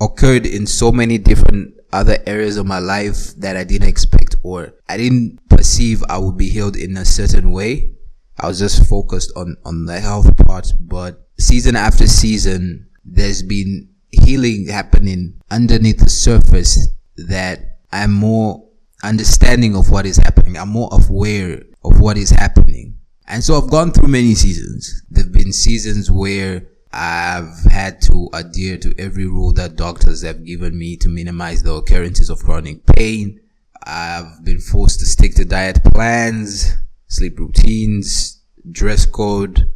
occurred 0.00 0.44
in 0.44 0.66
so 0.66 0.92
many 0.92 1.16
different 1.16 1.74
other 1.92 2.18
areas 2.26 2.56
of 2.56 2.66
my 2.66 2.78
life 2.78 3.34
that 3.36 3.56
I 3.56 3.64
didn't 3.64 3.88
expect 3.88 4.36
or 4.42 4.74
I 4.88 4.96
didn't 4.96 5.40
perceive 5.48 6.02
I 6.08 6.18
would 6.18 6.36
be 6.36 6.48
healed 6.48 6.76
in 6.76 6.96
a 6.96 7.04
certain 7.04 7.50
way. 7.50 7.92
I 8.38 8.46
was 8.46 8.58
just 8.58 8.86
focused 8.86 9.32
on, 9.36 9.56
on 9.64 9.86
the 9.86 10.00
health 10.00 10.36
part, 10.46 10.72
but 10.80 11.28
season 11.38 11.76
after 11.76 12.06
season, 12.06 12.88
there's 13.04 13.42
been 13.42 13.88
healing 14.10 14.68
happening 14.68 15.40
underneath 15.50 15.98
the 15.98 16.10
surface 16.10 16.88
that 17.16 17.78
I'm 17.90 18.12
more 18.12 18.64
understanding 19.02 19.76
of 19.76 19.90
what 19.90 20.06
is 20.06 20.18
happening. 20.18 20.56
I'm 20.56 20.68
more 20.68 20.88
aware 20.92 21.62
of 21.84 22.00
what 22.00 22.16
is 22.16 22.30
happening. 22.30 22.98
And 23.26 23.42
so 23.42 23.60
I've 23.60 23.70
gone 23.70 23.92
through 23.92 24.08
many 24.08 24.34
seasons. 24.34 25.02
There've 25.10 25.32
been 25.32 25.52
seasons 25.52 26.10
where 26.10 26.66
I've 26.92 27.64
had 27.64 28.00
to 28.02 28.30
adhere 28.32 28.78
to 28.78 28.94
every 28.98 29.26
rule 29.26 29.52
that 29.54 29.76
doctors 29.76 30.22
have 30.22 30.44
given 30.44 30.78
me 30.78 30.96
to 30.98 31.08
minimize 31.08 31.62
the 31.62 31.74
occurrences 31.74 32.30
of 32.30 32.42
chronic 32.42 32.86
pain. 32.86 33.40
I've 33.84 34.44
been 34.44 34.60
forced 34.60 35.00
to 35.00 35.06
stick 35.06 35.34
to 35.34 35.44
diet 35.44 35.82
plans, 35.84 36.74
sleep 37.06 37.38
routines, 37.38 38.40
dress 38.70 39.04
code. 39.06 39.72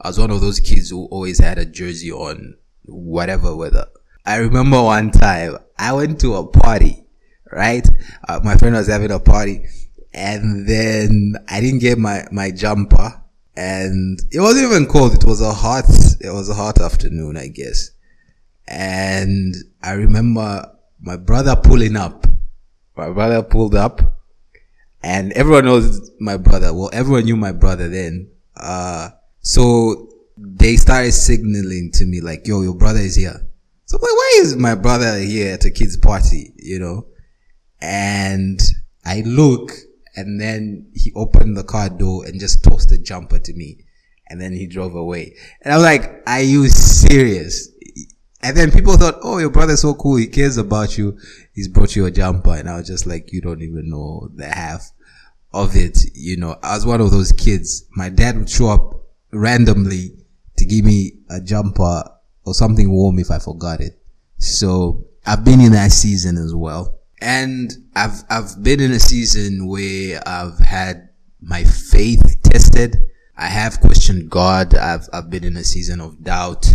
I 0.00 0.08
was 0.08 0.18
one 0.18 0.30
of 0.30 0.40
those 0.40 0.60
kids 0.60 0.90
who 0.90 1.06
always 1.06 1.38
had 1.40 1.58
a 1.58 1.66
jersey 1.66 2.12
on 2.12 2.56
whatever 2.84 3.54
weather. 3.54 3.86
I 4.24 4.36
remember 4.36 4.82
one 4.82 5.10
time 5.10 5.58
I 5.78 5.92
went 5.92 6.20
to 6.20 6.34
a 6.34 6.46
party, 6.46 7.04
right? 7.50 7.88
Uh, 8.28 8.40
my 8.42 8.56
friend 8.56 8.74
was 8.76 8.88
having 8.88 9.10
a 9.10 9.20
party 9.20 9.66
and 10.12 10.68
then 10.68 11.34
I 11.48 11.60
didn't 11.60 11.80
get 11.80 11.98
my, 11.98 12.24
my 12.30 12.50
jumper 12.50 13.20
and 13.56 14.20
it 14.30 14.40
wasn't 14.40 14.70
even 14.70 14.86
cold. 14.86 15.14
It 15.14 15.24
was 15.24 15.40
a 15.40 15.52
hot, 15.52 15.86
it 16.20 16.30
was 16.30 16.48
a 16.48 16.54
hot 16.54 16.80
afternoon, 16.80 17.36
I 17.36 17.48
guess. 17.48 17.90
And 18.68 19.54
I 19.82 19.92
remember 19.92 20.72
my 21.00 21.16
brother 21.16 21.56
pulling 21.56 21.96
up. 21.96 22.26
My 22.96 23.10
brother 23.10 23.42
pulled 23.42 23.74
up 23.74 24.16
and 25.02 25.32
everyone 25.32 25.66
knows 25.66 26.10
my 26.18 26.36
brother. 26.36 26.74
Well, 26.74 26.90
everyone 26.92 27.24
knew 27.24 27.36
my 27.36 27.52
brother 27.52 27.88
then. 27.88 28.30
Uh, 28.56 29.10
so 29.40 30.08
they 30.36 30.76
started 30.76 31.12
signaling 31.12 31.90
to 31.94 32.06
me 32.06 32.20
like, 32.20 32.46
yo, 32.46 32.62
your 32.62 32.74
brother 32.74 33.00
is 33.00 33.16
here. 33.16 33.40
So 33.84 33.98
why, 33.98 34.08
why 34.10 34.40
is 34.42 34.56
my 34.56 34.74
brother 34.74 35.18
here 35.18 35.54
at 35.54 35.64
a 35.64 35.70
kid's 35.70 35.96
party, 35.96 36.52
you 36.56 36.78
know? 36.78 37.06
And 37.80 38.60
I 39.04 39.20
look 39.20 39.70
and 40.16 40.40
then 40.40 40.90
he 40.94 41.12
opened 41.14 41.56
the 41.56 41.64
car 41.64 41.88
door 41.88 42.24
and 42.24 42.40
just 42.40 42.64
tossed 42.64 42.88
the 42.88 42.98
jumper 42.98 43.38
to 43.38 43.52
me. 43.52 43.84
And 44.28 44.40
then 44.40 44.52
he 44.52 44.66
drove 44.66 44.94
away. 44.96 45.36
And 45.62 45.72
I 45.72 45.76
was 45.76 45.84
like, 45.84 46.22
are 46.26 46.40
you 46.40 46.68
serious? 46.68 47.70
And 48.42 48.56
then 48.56 48.72
people 48.72 48.96
thought, 48.96 49.18
oh, 49.22 49.38
your 49.38 49.50
brother's 49.50 49.82
so 49.82 49.94
cool. 49.94 50.16
He 50.16 50.26
cares 50.26 50.56
about 50.56 50.98
you. 50.98 51.18
He's 51.52 51.68
brought 51.68 51.94
you 51.94 52.06
a 52.06 52.10
jumper. 52.10 52.56
And 52.56 52.68
I 52.68 52.76
was 52.76 52.88
just 52.88 53.06
like, 53.06 53.32
you 53.32 53.40
don't 53.40 53.62
even 53.62 53.88
know 53.88 54.28
the 54.34 54.46
half 54.46 54.90
of 55.52 55.76
it. 55.76 55.98
You 56.14 56.38
know, 56.38 56.56
I 56.62 56.74
was 56.74 56.84
one 56.86 57.00
of 57.00 57.12
those 57.12 57.30
kids. 57.32 57.84
My 57.92 58.08
dad 58.08 58.36
would 58.36 58.50
show 58.50 58.68
up 58.68 59.04
randomly 59.32 60.16
to 60.56 60.64
give 60.64 60.84
me 60.84 61.12
a 61.30 61.40
jumper 61.40 62.02
or 62.44 62.54
something 62.54 62.90
warm 62.90 63.18
if 63.18 63.30
I 63.30 63.38
forgot 63.38 63.80
it. 63.80 63.98
So 64.38 65.06
I've 65.24 65.44
been 65.44 65.60
in 65.60 65.72
that 65.72 65.92
season 65.92 66.36
as 66.36 66.54
well. 66.54 66.98
And 67.20 67.72
I've, 67.94 68.24
I've 68.28 68.62
been 68.62 68.80
in 68.80 68.92
a 68.92 69.00
season 69.00 69.66
where 69.68 70.20
I've 70.26 70.58
had 70.58 71.08
my 71.40 71.64
faith 71.64 72.40
tested. 72.42 72.96
I 73.36 73.46
have 73.46 73.80
questioned 73.80 74.30
God. 74.30 74.74
I've, 74.74 75.08
I've 75.12 75.30
been 75.30 75.44
in 75.44 75.56
a 75.56 75.64
season 75.64 76.00
of 76.00 76.22
doubt. 76.22 76.66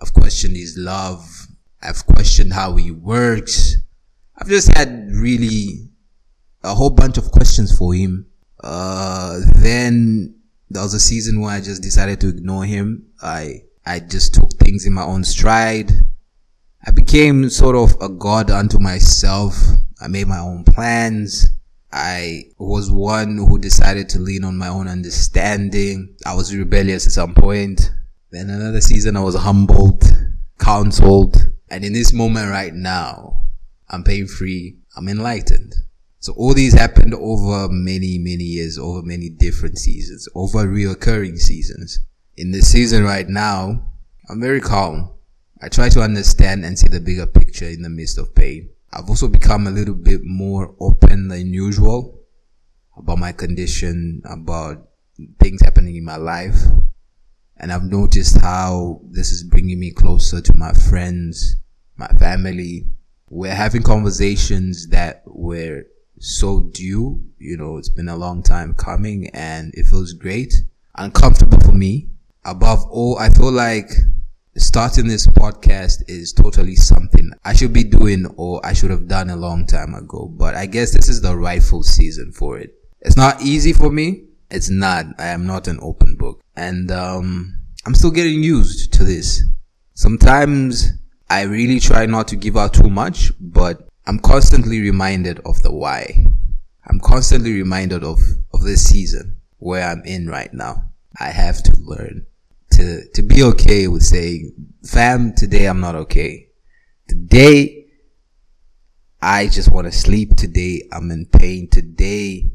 I've 0.00 0.12
questioned 0.12 0.56
his 0.56 0.76
love. 0.76 1.46
I've 1.82 2.04
questioned 2.06 2.52
how 2.52 2.76
he 2.76 2.90
works. 2.90 3.76
I've 4.36 4.48
just 4.48 4.72
had 4.76 5.10
really 5.12 5.90
a 6.62 6.74
whole 6.74 6.90
bunch 6.90 7.18
of 7.18 7.30
questions 7.30 7.76
for 7.76 7.94
him. 7.94 8.26
Uh, 8.62 9.40
then 9.56 10.34
there 10.70 10.82
was 10.82 10.94
a 10.94 11.00
season 11.00 11.40
where 11.40 11.52
I 11.52 11.60
just 11.60 11.82
decided 11.82 12.20
to 12.20 12.28
ignore 12.28 12.64
him. 12.64 13.06
I, 13.20 13.62
I 13.84 14.00
just 14.00 14.34
took 14.34 14.50
things 14.58 14.86
in 14.86 14.92
my 14.92 15.04
own 15.04 15.24
stride. 15.24 15.90
I 16.84 16.90
became 16.90 17.48
sort 17.48 17.76
of 17.76 17.94
a 18.00 18.08
god 18.08 18.50
unto 18.50 18.78
myself. 18.78 19.56
I 20.00 20.08
made 20.08 20.26
my 20.26 20.38
own 20.38 20.64
plans. 20.64 21.48
I 21.92 22.44
was 22.58 22.90
one 22.90 23.36
who 23.36 23.58
decided 23.58 24.08
to 24.10 24.18
lean 24.18 24.44
on 24.44 24.56
my 24.58 24.68
own 24.68 24.88
understanding. 24.88 26.16
I 26.26 26.34
was 26.34 26.56
rebellious 26.56 27.06
at 27.06 27.12
some 27.12 27.34
point. 27.34 27.90
Then 28.30 28.50
another 28.50 28.80
season 28.80 29.16
I 29.16 29.22
was 29.22 29.36
humbled, 29.36 30.02
counseled. 30.58 31.36
And 31.70 31.84
in 31.84 31.92
this 31.92 32.12
moment 32.12 32.50
right 32.50 32.74
now, 32.74 33.36
I'm 33.88 34.02
pain 34.02 34.26
free. 34.26 34.78
I'm 34.96 35.08
enlightened. 35.08 35.74
So 36.18 36.32
all 36.32 36.54
these 36.54 36.72
happened 36.72 37.14
over 37.14 37.68
many, 37.70 38.18
many 38.18 38.44
years, 38.44 38.78
over 38.78 39.02
many 39.02 39.28
different 39.28 39.78
seasons, 39.78 40.28
over 40.34 40.66
reoccurring 40.66 41.38
seasons. 41.38 42.00
In 42.36 42.50
this 42.50 42.70
season 42.70 43.04
right 43.04 43.28
now, 43.28 43.84
I'm 44.28 44.40
very 44.40 44.60
calm. 44.60 45.10
I 45.64 45.68
try 45.68 45.88
to 45.90 46.00
understand 46.02 46.64
and 46.64 46.76
see 46.76 46.88
the 46.88 46.98
bigger 46.98 47.24
picture 47.24 47.68
in 47.68 47.82
the 47.82 47.88
midst 47.88 48.18
of 48.18 48.34
pain. 48.34 48.70
I've 48.92 49.08
also 49.08 49.28
become 49.28 49.68
a 49.68 49.70
little 49.70 49.94
bit 49.94 50.22
more 50.24 50.74
open 50.80 51.28
than 51.28 51.54
usual 51.54 52.18
about 52.96 53.18
my 53.18 53.30
condition, 53.30 54.22
about 54.24 54.88
things 55.38 55.62
happening 55.62 55.94
in 55.94 56.04
my 56.04 56.16
life. 56.16 56.56
And 57.58 57.72
I've 57.72 57.84
noticed 57.84 58.40
how 58.40 59.02
this 59.08 59.30
is 59.30 59.44
bringing 59.44 59.78
me 59.78 59.92
closer 59.92 60.40
to 60.40 60.54
my 60.54 60.72
friends, 60.72 61.54
my 61.96 62.08
family. 62.18 62.88
We're 63.30 63.54
having 63.54 63.84
conversations 63.84 64.88
that 64.88 65.22
were 65.26 65.84
so 66.18 66.62
due. 66.74 67.22
You 67.38 67.56
know, 67.56 67.76
it's 67.76 67.88
been 67.88 68.08
a 68.08 68.16
long 68.16 68.42
time 68.42 68.74
coming 68.74 69.28
and 69.28 69.72
it 69.74 69.86
feels 69.86 70.12
great. 70.12 70.54
Uncomfortable 70.96 71.60
for 71.60 71.72
me. 71.72 72.08
Above 72.44 72.84
all, 72.90 73.16
I 73.20 73.28
feel 73.30 73.52
like 73.52 73.90
starting 74.56 75.08
this 75.08 75.26
podcast 75.26 76.02
is 76.08 76.32
totally 76.32 76.76
something 76.76 77.30
I 77.44 77.54
should 77.54 77.72
be 77.72 77.84
doing 77.84 78.26
or 78.36 78.64
I 78.64 78.74
should 78.74 78.90
have 78.90 79.08
done 79.08 79.30
a 79.30 79.36
long 79.36 79.66
time 79.66 79.94
ago. 79.94 80.28
But 80.30 80.54
I 80.54 80.66
guess 80.66 80.92
this 80.92 81.08
is 81.08 81.22
the 81.22 81.36
rightful 81.36 81.82
season 81.82 82.32
for 82.32 82.58
it. 82.58 82.74
It's 83.00 83.16
not 83.16 83.40
easy 83.42 83.72
for 83.72 83.90
me. 83.90 84.24
It's 84.50 84.68
not. 84.68 85.06
I 85.18 85.28
am 85.28 85.46
not 85.46 85.68
an 85.68 85.78
open 85.80 86.16
book. 86.16 86.42
And, 86.54 86.90
um, 86.90 87.56
I'm 87.84 87.94
still 87.94 88.10
getting 88.10 88.42
used 88.42 88.92
to 88.92 89.04
this. 89.04 89.42
Sometimes 89.94 90.92
I 91.28 91.42
really 91.42 91.80
try 91.80 92.06
not 92.06 92.28
to 92.28 92.36
give 92.36 92.56
out 92.56 92.74
too 92.74 92.90
much, 92.90 93.32
but 93.40 93.88
I'm 94.06 94.18
constantly 94.18 94.80
reminded 94.80 95.40
of 95.46 95.62
the 95.62 95.72
why. 95.72 96.24
I'm 96.86 97.00
constantly 97.00 97.52
reminded 97.54 98.04
of, 98.04 98.20
of 98.52 98.62
this 98.62 98.84
season 98.84 99.36
where 99.58 99.88
I'm 99.88 100.02
in 100.04 100.28
right 100.28 100.52
now. 100.52 100.90
I 101.18 101.28
have 101.28 101.62
to 101.64 101.72
learn 101.80 102.26
to, 102.82 103.08
to 103.14 103.22
be 103.22 103.42
okay 103.42 103.86
with 103.88 104.02
saying, 104.02 104.52
fam, 104.84 105.32
today 105.34 105.66
I'm 105.66 105.80
not 105.80 105.94
okay. 105.94 106.48
Today, 107.08 107.86
I 109.20 109.46
just 109.46 109.70
want 109.70 109.86
to 109.86 109.92
sleep. 109.92 110.34
Today, 110.36 110.88
I'm 110.92 111.10
in 111.10 111.26
pain. 111.26 111.68
Today, 111.70 112.50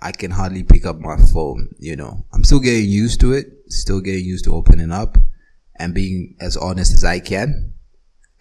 I 0.00 0.12
can 0.12 0.30
hardly 0.30 0.64
pick 0.64 0.84
up 0.84 0.98
my 0.98 1.16
phone. 1.16 1.74
You 1.78 1.96
know, 1.96 2.26
I'm 2.32 2.44
still 2.44 2.60
getting 2.60 2.88
used 2.88 3.20
to 3.20 3.32
it, 3.32 3.46
still 3.68 4.00
getting 4.00 4.24
used 4.24 4.44
to 4.44 4.54
opening 4.54 4.90
up 4.90 5.16
and 5.76 5.94
being 5.94 6.36
as 6.40 6.56
honest 6.56 6.92
as 6.92 7.04
I 7.04 7.20
can. 7.20 7.72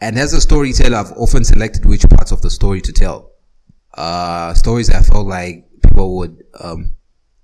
And 0.01 0.17
as 0.17 0.33
a 0.33 0.41
storyteller, 0.41 0.97
I've 0.97 1.11
often 1.13 1.43
selected 1.43 1.85
which 1.85 2.07
parts 2.09 2.31
of 2.31 2.41
the 2.41 2.49
story 2.49 2.81
to 2.81 2.91
tell. 2.91 3.31
Uh, 3.93 4.53
stories 4.53 4.89
I 4.89 5.01
felt 5.01 5.27
like 5.27 5.67
people 5.83 6.17
would, 6.17 6.43
um, 6.59 6.93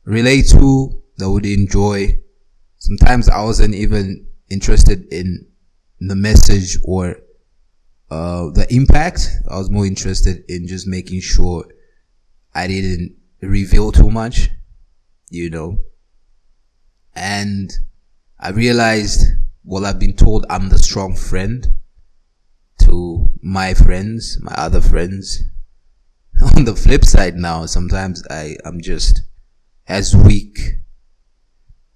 relate 0.03 0.49
to, 0.49 1.01
that 1.17 1.29
would 1.29 1.45
enjoy. 1.45 2.19
Sometimes 2.85 3.27
I 3.29 3.41
wasn't 3.41 3.73
even 3.73 4.27
interested 4.47 5.11
in 5.11 5.47
the 5.99 6.15
message 6.15 6.77
or, 6.83 7.15
uh, 8.11 8.51
the 8.51 8.67
impact. 8.69 9.27
I 9.49 9.57
was 9.57 9.71
more 9.71 9.87
interested 9.87 10.43
in 10.47 10.67
just 10.67 10.85
making 10.85 11.21
sure 11.21 11.65
I 12.53 12.67
didn't 12.67 13.15
reveal 13.41 13.91
too 13.91 14.11
much, 14.11 14.51
you 15.31 15.49
know. 15.49 15.79
And 17.15 17.73
I 18.39 18.51
realized, 18.51 19.31
well, 19.63 19.87
I've 19.87 19.97
been 19.97 20.15
told 20.15 20.45
I'm 20.47 20.69
the 20.69 20.77
strong 20.77 21.15
friend 21.15 21.65
to 22.81 23.25
my 23.41 23.73
friends, 23.73 24.37
my 24.43 24.53
other 24.53 24.79
friends. 24.79 25.41
On 26.55 26.65
the 26.65 26.75
flip 26.75 27.03
side 27.03 27.33
now, 27.33 27.65
sometimes 27.65 28.21
I, 28.29 28.57
I'm 28.63 28.79
just 28.79 29.23
as 29.87 30.15
weak 30.15 30.84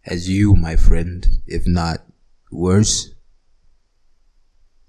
as 0.06 0.30
you, 0.30 0.56
my 0.56 0.76
friend, 0.76 1.28
if 1.46 1.68
not 1.68 2.00
worse. 2.52 3.14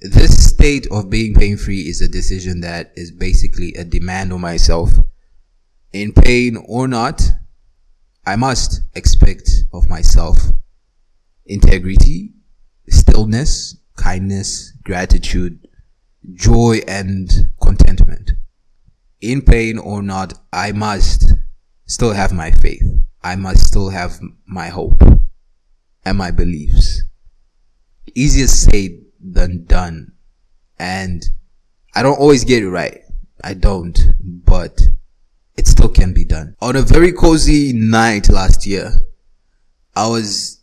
This 0.00 0.48
state 0.48 0.86
of 0.90 1.10
being 1.10 1.34
pain 1.34 1.56
free 1.56 1.82
is 1.82 2.00
a 2.00 2.08
decision 2.08 2.60
that 2.60 2.92
is 2.96 3.10
basically 3.10 3.74
a 3.74 3.84
demand 3.84 4.32
on 4.32 4.40
myself. 4.40 4.90
In 5.92 6.12
pain 6.12 6.56
or 6.66 6.88
not, 6.88 7.22
I 8.24 8.36
must 8.36 8.82
expect 8.94 9.50
of 9.72 9.88
myself 9.88 10.38
integrity, 11.44 12.32
stillness, 12.88 13.76
kindness, 13.96 14.72
gratitude, 14.84 15.66
joy 16.34 16.80
and 16.86 17.30
contentment. 17.60 18.32
In 19.20 19.42
pain 19.42 19.78
or 19.78 20.02
not, 20.02 20.34
I 20.52 20.72
must 20.72 21.34
still 21.86 22.12
have 22.12 22.32
my 22.32 22.50
faith. 22.50 22.82
I 23.22 23.36
must 23.36 23.66
still 23.66 23.90
have 23.90 24.20
my 24.46 24.68
hope 24.68 25.02
and 26.04 26.18
my 26.18 26.30
beliefs. 26.30 27.02
Easier 28.14 28.46
said 28.46 28.90
than 29.20 29.64
done. 29.64 30.12
And 30.78 31.22
I 31.94 32.02
don't 32.02 32.18
always 32.18 32.44
get 32.44 32.62
it 32.62 32.70
right. 32.70 33.00
I 33.44 33.54
don't, 33.54 33.98
but 34.20 34.80
it 35.56 35.66
still 35.66 35.88
can 35.88 36.12
be 36.12 36.24
done. 36.24 36.56
On 36.60 36.76
a 36.76 36.82
very 36.82 37.12
cozy 37.12 37.72
night 37.72 38.28
last 38.28 38.66
year, 38.66 38.92
I 39.94 40.08
was, 40.08 40.60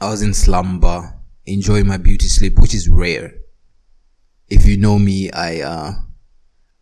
I 0.00 0.10
was 0.10 0.22
in 0.22 0.34
slumber, 0.34 1.14
enjoying 1.46 1.86
my 1.86 1.96
beauty 1.96 2.26
sleep, 2.26 2.58
which 2.58 2.74
is 2.74 2.88
rare 2.88 3.34
if 4.50 4.66
you 4.66 4.76
know 4.76 4.98
me, 4.98 5.30
I 5.30 5.60
uh, 5.60 5.92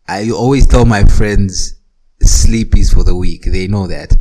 I 0.07 0.31
always 0.31 0.65
tell 0.65 0.85
my 0.85 1.03
friends 1.03 1.75
sleep 2.21 2.75
is 2.75 2.91
for 2.91 3.03
the 3.03 3.15
weak. 3.15 3.45
They 3.45 3.67
know 3.67 3.87
that. 3.87 4.11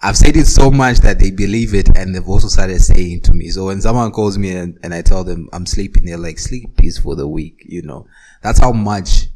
I've 0.00 0.16
said 0.16 0.36
it 0.36 0.46
so 0.46 0.70
much 0.70 0.98
that 0.98 1.18
they 1.18 1.32
believe 1.32 1.74
it 1.74 1.96
and 1.96 2.14
they've 2.14 2.28
also 2.28 2.46
started 2.46 2.80
saying 2.80 3.22
to 3.22 3.34
me. 3.34 3.48
So 3.48 3.66
when 3.66 3.80
someone 3.80 4.12
calls 4.12 4.38
me 4.38 4.56
and, 4.56 4.78
and 4.84 4.94
I 4.94 5.02
tell 5.02 5.24
them 5.24 5.48
I'm 5.52 5.66
sleeping, 5.66 6.04
they're 6.04 6.16
like, 6.16 6.38
sleep 6.38 6.70
is 6.84 6.98
for 6.98 7.16
the 7.16 7.26
weak, 7.26 7.64
you 7.66 7.82
know. 7.82 8.06
That's 8.42 8.60
how 8.60 8.72
much 8.72 9.26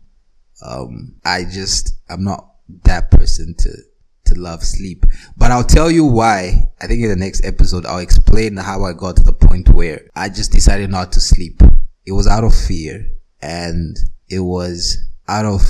um 0.65 1.17
I 1.25 1.45
just 1.45 1.97
I'm 2.09 2.23
not 2.23 2.49
that 2.85 3.11
person 3.11 3.55
to 3.59 3.71
to 4.27 4.41
love 4.41 4.63
sleep. 4.63 5.05
But 5.37 5.51
I'll 5.51 5.65
tell 5.65 5.91
you 5.91 6.05
why. 6.05 6.71
I 6.81 6.87
think 6.87 7.03
in 7.03 7.11
the 7.11 7.17
next 7.17 7.45
episode 7.45 7.85
I'll 7.85 7.99
explain 7.99 8.57
how 8.57 8.85
I 8.85 8.93
got 8.93 9.17
to 9.17 9.23
the 9.25 9.33
point 9.33 9.69
where 9.71 10.03
I 10.15 10.29
just 10.29 10.53
decided 10.53 10.91
not 10.91 11.11
to 11.13 11.21
sleep. 11.21 11.61
It 12.07 12.13
was 12.13 12.29
out 12.29 12.45
of 12.45 12.55
fear 12.55 13.05
and 13.41 13.97
it 14.29 14.41
was 14.41 14.97
out 15.27 15.45
of 15.45 15.63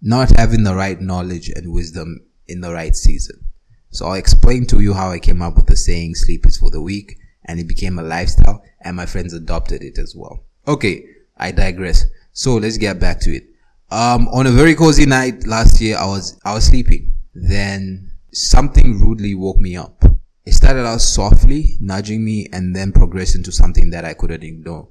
not 0.00 0.30
having 0.36 0.62
the 0.64 0.74
right 0.74 0.98
knowledge 1.00 1.50
and 1.50 1.72
wisdom 1.72 2.20
in 2.46 2.62
the 2.62 2.72
right 2.72 2.96
season. 2.96 3.44
So 3.90 4.06
I'll 4.06 4.14
explain 4.14 4.66
to 4.66 4.80
you 4.80 4.94
how 4.94 5.10
I 5.10 5.18
came 5.18 5.42
up 5.42 5.56
with 5.56 5.66
the 5.66 5.76
saying 5.76 6.14
sleep 6.14 6.46
is 6.46 6.58
for 6.58 6.70
the 6.70 6.80
weak 6.80 7.18
and 7.44 7.58
it 7.58 7.66
became 7.66 7.98
a 7.98 8.02
lifestyle 8.02 8.62
and 8.80 8.96
my 8.96 9.06
friends 9.06 9.32
adopted 9.32 9.82
it 9.82 9.98
as 9.98 10.14
well. 10.16 10.44
Okay, 10.66 11.04
I 11.36 11.52
digress. 11.52 12.06
So 12.32 12.56
let's 12.56 12.76
get 12.76 13.00
back 13.00 13.20
to 13.20 13.34
it. 13.34 13.44
Um, 13.90 14.28
on 14.28 14.46
a 14.46 14.50
very 14.50 14.74
cozy 14.74 15.06
night 15.06 15.46
last 15.46 15.80
year, 15.80 15.96
I 15.96 16.06
was, 16.06 16.38
I 16.44 16.54
was 16.54 16.66
sleeping. 16.66 17.14
Then 17.34 18.12
something 18.32 19.00
rudely 19.00 19.34
woke 19.34 19.58
me 19.58 19.76
up. 19.76 20.04
It 20.44 20.52
started 20.52 20.86
out 20.86 21.00
softly, 21.00 21.76
nudging 21.80 22.24
me 22.24 22.48
and 22.52 22.74
then 22.74 22.92
progressed 22.92 23.34
into 23.34 23.52
something 23.52 23.90
that 23.90 24.04
I 24.04 24.14
couldn't 24.14 24.42
ignore. 24.42 24.88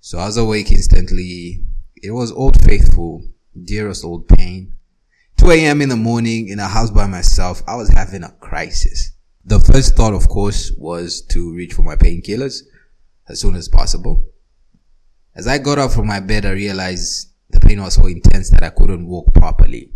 So 0.00 0.18
I 0.18 0.26
was 0.26 0.36
awake 0.36 0.70
instantly, 0.70 1.64
it 1.96 2.10
was 2.10 2.30
Old 2.32 2.62
Faithful, 2.62 3.22
dearest 3.64 4.04
old 4.04 4.28
pain. 4.28 4.74
2 5.44 5.50
a.m. 5.50 5.82
in 5.82 5.90
the 5.90 5.96
morning 5.96 6.48
in 6.48 6.58
a 6.58 6.66
house 6.66 6.90
by 6.90 7.06
myself, 7.06 7.62
I 7.68 7.76
was 7.76 7.90
having 7.90 8.22
a 8.22 8.30
crisis. 8.40 9.12
The 9.44 9.60
first 9.60 9.94
thought, 9.94 10.14
of 10.14 10.26
course, 10.26 10.72
was 10.78 11.20
to 11.32 11.54
reach 11.54 11.74
for 11.74 11.82
my 11.82 11.96
painkillers 11.96 12.62
as 13.28 13.42
soon 13.42 13.54
as 13.54 13.68
possible. 13.68 14.24
As 15.34 15.46
I 15.46 15.58
got 15.58 15.78
up 15.78 15.90
from 15.90 16.06
my 16.06 16.20
bed, 16.20 16.46
I 16.46 16.52
realized 16.52 17.28
the 17.50 17.60
pain 17.60 17.82
was 17.82 17.96
so 17.96 18.06
intense 18.06 18.48
that 18.50 18.62
I 18.62 18.70
couldn't 18.70 19.06
walk 19.06 19.34
properly. 19.34 19.92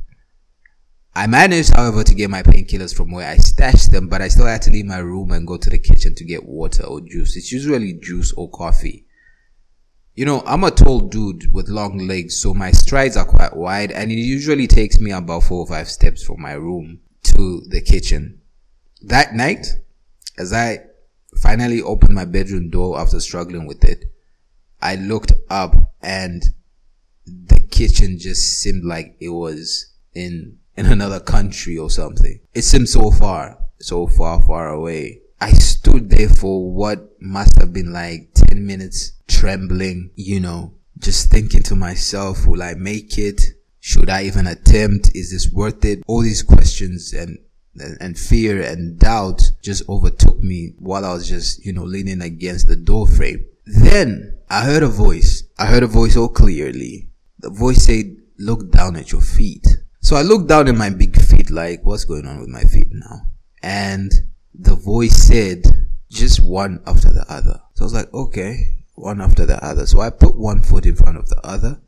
I 1.14 1.26
managed, 1.26 1.74
however, 1.74 2.04
to 2.04 2.14
get 2.14 2.28
my 2.28 2.42
painkillers 2.42 2.94
from 2.94 3.10
where 3.10 3.26
I 3.26 3.38
stashed 3.38 3.90
them, 3.90 4.08
but 4.08 4.20
I 4.20 4.28
still 4.28 4.44
had 4.44 4.60
to 4.62 4.70
leave 4.70 4.84
my 4.84 4.98
room 4.98 5.30
and 5.30 5.46
go 5.46 5.56
to 5.56 5.70
the 5.70 5.78
kitchen 5.78 6.14
to 6.16 6.24
get 6.24 6.44
water 6.44 6.84
or 6.84 7.00
juice. 7.00 7.38
It's 7.38 7.50
usually 7.50 7.94
juice 7.94 8.34
or 8.34 8.50
coffee 8.50 9.06
You 10.18 10.24
know, 10.24 10.42
I'm 10.46 10.64
a 10.64 10.72
tall 10.72 10.98
dude 10.98 11.52
with 11.52 11.68
long 11.68 12.08
legs, 12.08 12.38
so 12.42 12.52
my 12.52 12.72
strides 12.72 13.16
are 13.16 13.24
quite 13.24 13.56
wide, 13.56 13.92
and 13.92 14.10
it 14.10 14.16
usually 14.16 14.66
takes 14.66 14.98
me 14.98 15.12
about 15.12 15.44
four 15.44 15.60
or 15.60 15.66
five 15.68 15.88
steps 15.88 16.24
from 16.24 16.42
my 16.42 16.54
room 16.54 16.98
to 17.22 17.62
the 17.68 17.80
kitchen. 17.80 18.40
That 19.00 19.36
night, 19.36 19.68
as 20.36 20.52
I 20.52 20.80
finally 21.40 21.80
opened 21.80 22.16
my 22.16 22.24
bedroom 22.24 22.68
door 22.68 22.98
after 22.98 23.20
struggling 23.20 23.64
with 23.64 23.84
it, 23.84 24.06
I 24.82 24.96
looked 24.96 25.34
up 25.50 25.94
and 26.02 26.42
the 27.24 27.60
kitchen 27.70 28.18
just 28.18 28.58
seemed 28.58 28.84
like 28.84 29.14
it 29.20 29.28
was 29.28 29.92
in 30.16 30.58
in 30.76 30.86
another 30.86 31.20
country 31.20 31.78
or 31.78 31.90
something. 31.90 32.40
It 32.54 32.62
seemed 32.62 32.88
so 32.88 33.12
far, 33.12 33.56
so 33.78 34.08
far, 34.08 34.42
far 34.42 34.68
away. 34.70 35.20
I 35.40 35.52
stood 35.52 36.10
there 36.10 36.28
for 36.28 36.72
what 36.72 37.08
must 37.20 37.56
have 37.60 37.72
been 37.72 37.92
like 37.92 38.27
10 38.48 38.66
minutes 38.66 39.12
trembling, 39.28 40.10
you 40.16 40.40
know, 40.40 40.74
just 40.98 41.30
thinking 41.30 41.62
to 41.64 41.76
myself, 41.76 42.46
will 42.46 42.62
I 42.62 42.74
make 42.74 43.18
it? 43.18 43.42
Should 43.80 44.10
I 44.10 44.24
even 44.24 44.46
attempt? 44.46 45.10
Is 45.14 45.30
this 45.30 45.52
worth 45.52 45.84
it? 45.84 46.02
All 46.06 46.22
these 46.22 46.42
questions 46.42 47.12
and 47.12 47.38
and 48.00 48.18
fear 48.18 48.60
and 48.60 48.98
doubt 48.98 49.52
just 49.62 49.88
overtook 49.88 50.38
me 50.40 50.74
while 50.78 51.04
I 51.04 51.14
was 51.14 51.28
just, 51.28 51.64
you 51.64 51.72
know, 51.72 51.84
leaning 51.84 52.22
against 52.22 52.66
the 52.66 52.76
door 52.76 53.06
frame. 53.06 53.46
Then 53.66 54.38
I 54.48 54.64
heard 54.64 54.82
a 54.82 54.88
voice. 54.88 55.44
I 55.58 55.66
heard 55.66 55.82
a 55.82 55.86
voice 55.86 56.14
so 56.14 56.28
clearly. 56.28 57.10
The 57.38 57.50
voice 57.50 57.84
said, 57.84 58.16
look 58.38 58.72
down 58.72 58.96
at 58.96 59.12
your 59.12 59.20
feet. 59.20 59.66
So 60.00 60.16
I 60.16 60.22
looked 60.22 60.48
down 60.48 60.68
at 60.68 60.74
my 60.74 60.90
big 60.90 61.20
feet 61.20 61.50
like, 61.50 61.84
what's 61.84 62.04
going 62.04 62.26
on 62.26 62.40
with 62.40 62.48
my 62.48 62.62
feet 62.62 62.88
now? 62.90 63.20
And 63.62 64.10
the 64.54 64.74
voice 64.74 65.16
said, 65.16 65.62
just 66.10 66.42
one 66.42 66.82
after 66.86 67.10
the 67.10 67.24
other. 67.28 67.60
So 67.78 67.84
I 67.84 67.86
was 67.86 67.94
like, 67.94 68.12
okay, 68.12 68.74
one 68.96 69.20
after 69.20 69.46
the 69.46 69.64
other. 69.64 69.86
So 69.86 70.00
I 70.00 70.10
put 70.10 70.36
one 70.36 70.62
foot 70.62 70.84
in 70.84 70.96
front 70.96 71.16
of 71.16 71.28
the 71.28 71.40
other. 71.46 71.80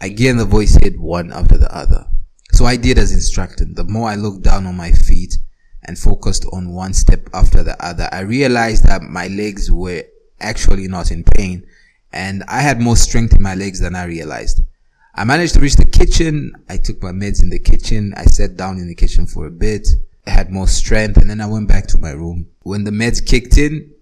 Again, 0.00 0.36
the 0.36 0.44
voice 0.44 0.72
said 0.72 0.98
one 0.98 1.32
after 1.32 1.56
the 1.56 1.72
other. 1.72 2.06
So 2.50 2.64
I 2.64 2.74
did 2.74 2.98
as 2.98 3.12
instructed. 3.12 3.76
The 3.76 3.84
more 3.84 4.08
I 4.08 4.16
looked 4.16 4.42
down 4.42 4.66
on 4.66 4.76
my 4.76 4.90
feet 4.90 5.38
and 5.84 5.96
focused 5.96 6.44
on 6.52 6.72
one 6.72 6.92
step 6.92 7.28
after 7.32 7.62
the 7.62 7.80
other, 7.80 8.08
I 8.10 8.22
realized 8.22 8.82
that 8.88 9.02
my 9.02 9.28
legs 9.28 9.70
were 9.70 10.02
actually 10.40 10.88
not 10.88 11.12
in 11.12 11.22
pain 11.22 11.64
and 12.12 12.42
I 12.48 12.60
had 12.60 12.80
more 12.80 12.96
strength 12.96 13.36
in 13.36 13.40
my 13.40 13.54
legs 13.54 13.78
than 13.78 13.94
I 13.94 14.06
realized. 14.06 14.62
I 15.14 15.22
managed 15.22 15.54
to 15.54 15.60
reach 15.60 15.76
the 15.76 15.88
kitchen. 15.88 16.50
I 16.68 16.78
took 16.78 17.00
my 17.00 17.12
meds 17.12 17.44
in 17.44 17.50
the 17.50 17.60
kitchen. 17.60 18.12
I 18.16 18.24
sat 18.24 18.56
down 18.56 18.78
in 18.78 18.88
the 18.88 18.94
kitchen 18.96 19.28
for 19.28 19.46
a 19.46 19.52
bit. 19.52 19.86
I 20.26 20.30
had 20.30 20.50
more 20.50 20.66
strength 20.66 21.16
and 21.16 21.30
then 21.30 21.40
I 21.40 21.46
went 21.46 21.68
back 21.68 21.86
to 21.88 21.98
my 21.98 22.10
room. 22.10 22.48
When 22.64 22.82
the 22.82 22.90
meds 22.90 23.24
kicked 23.24 23.56
in, 23.56 23.92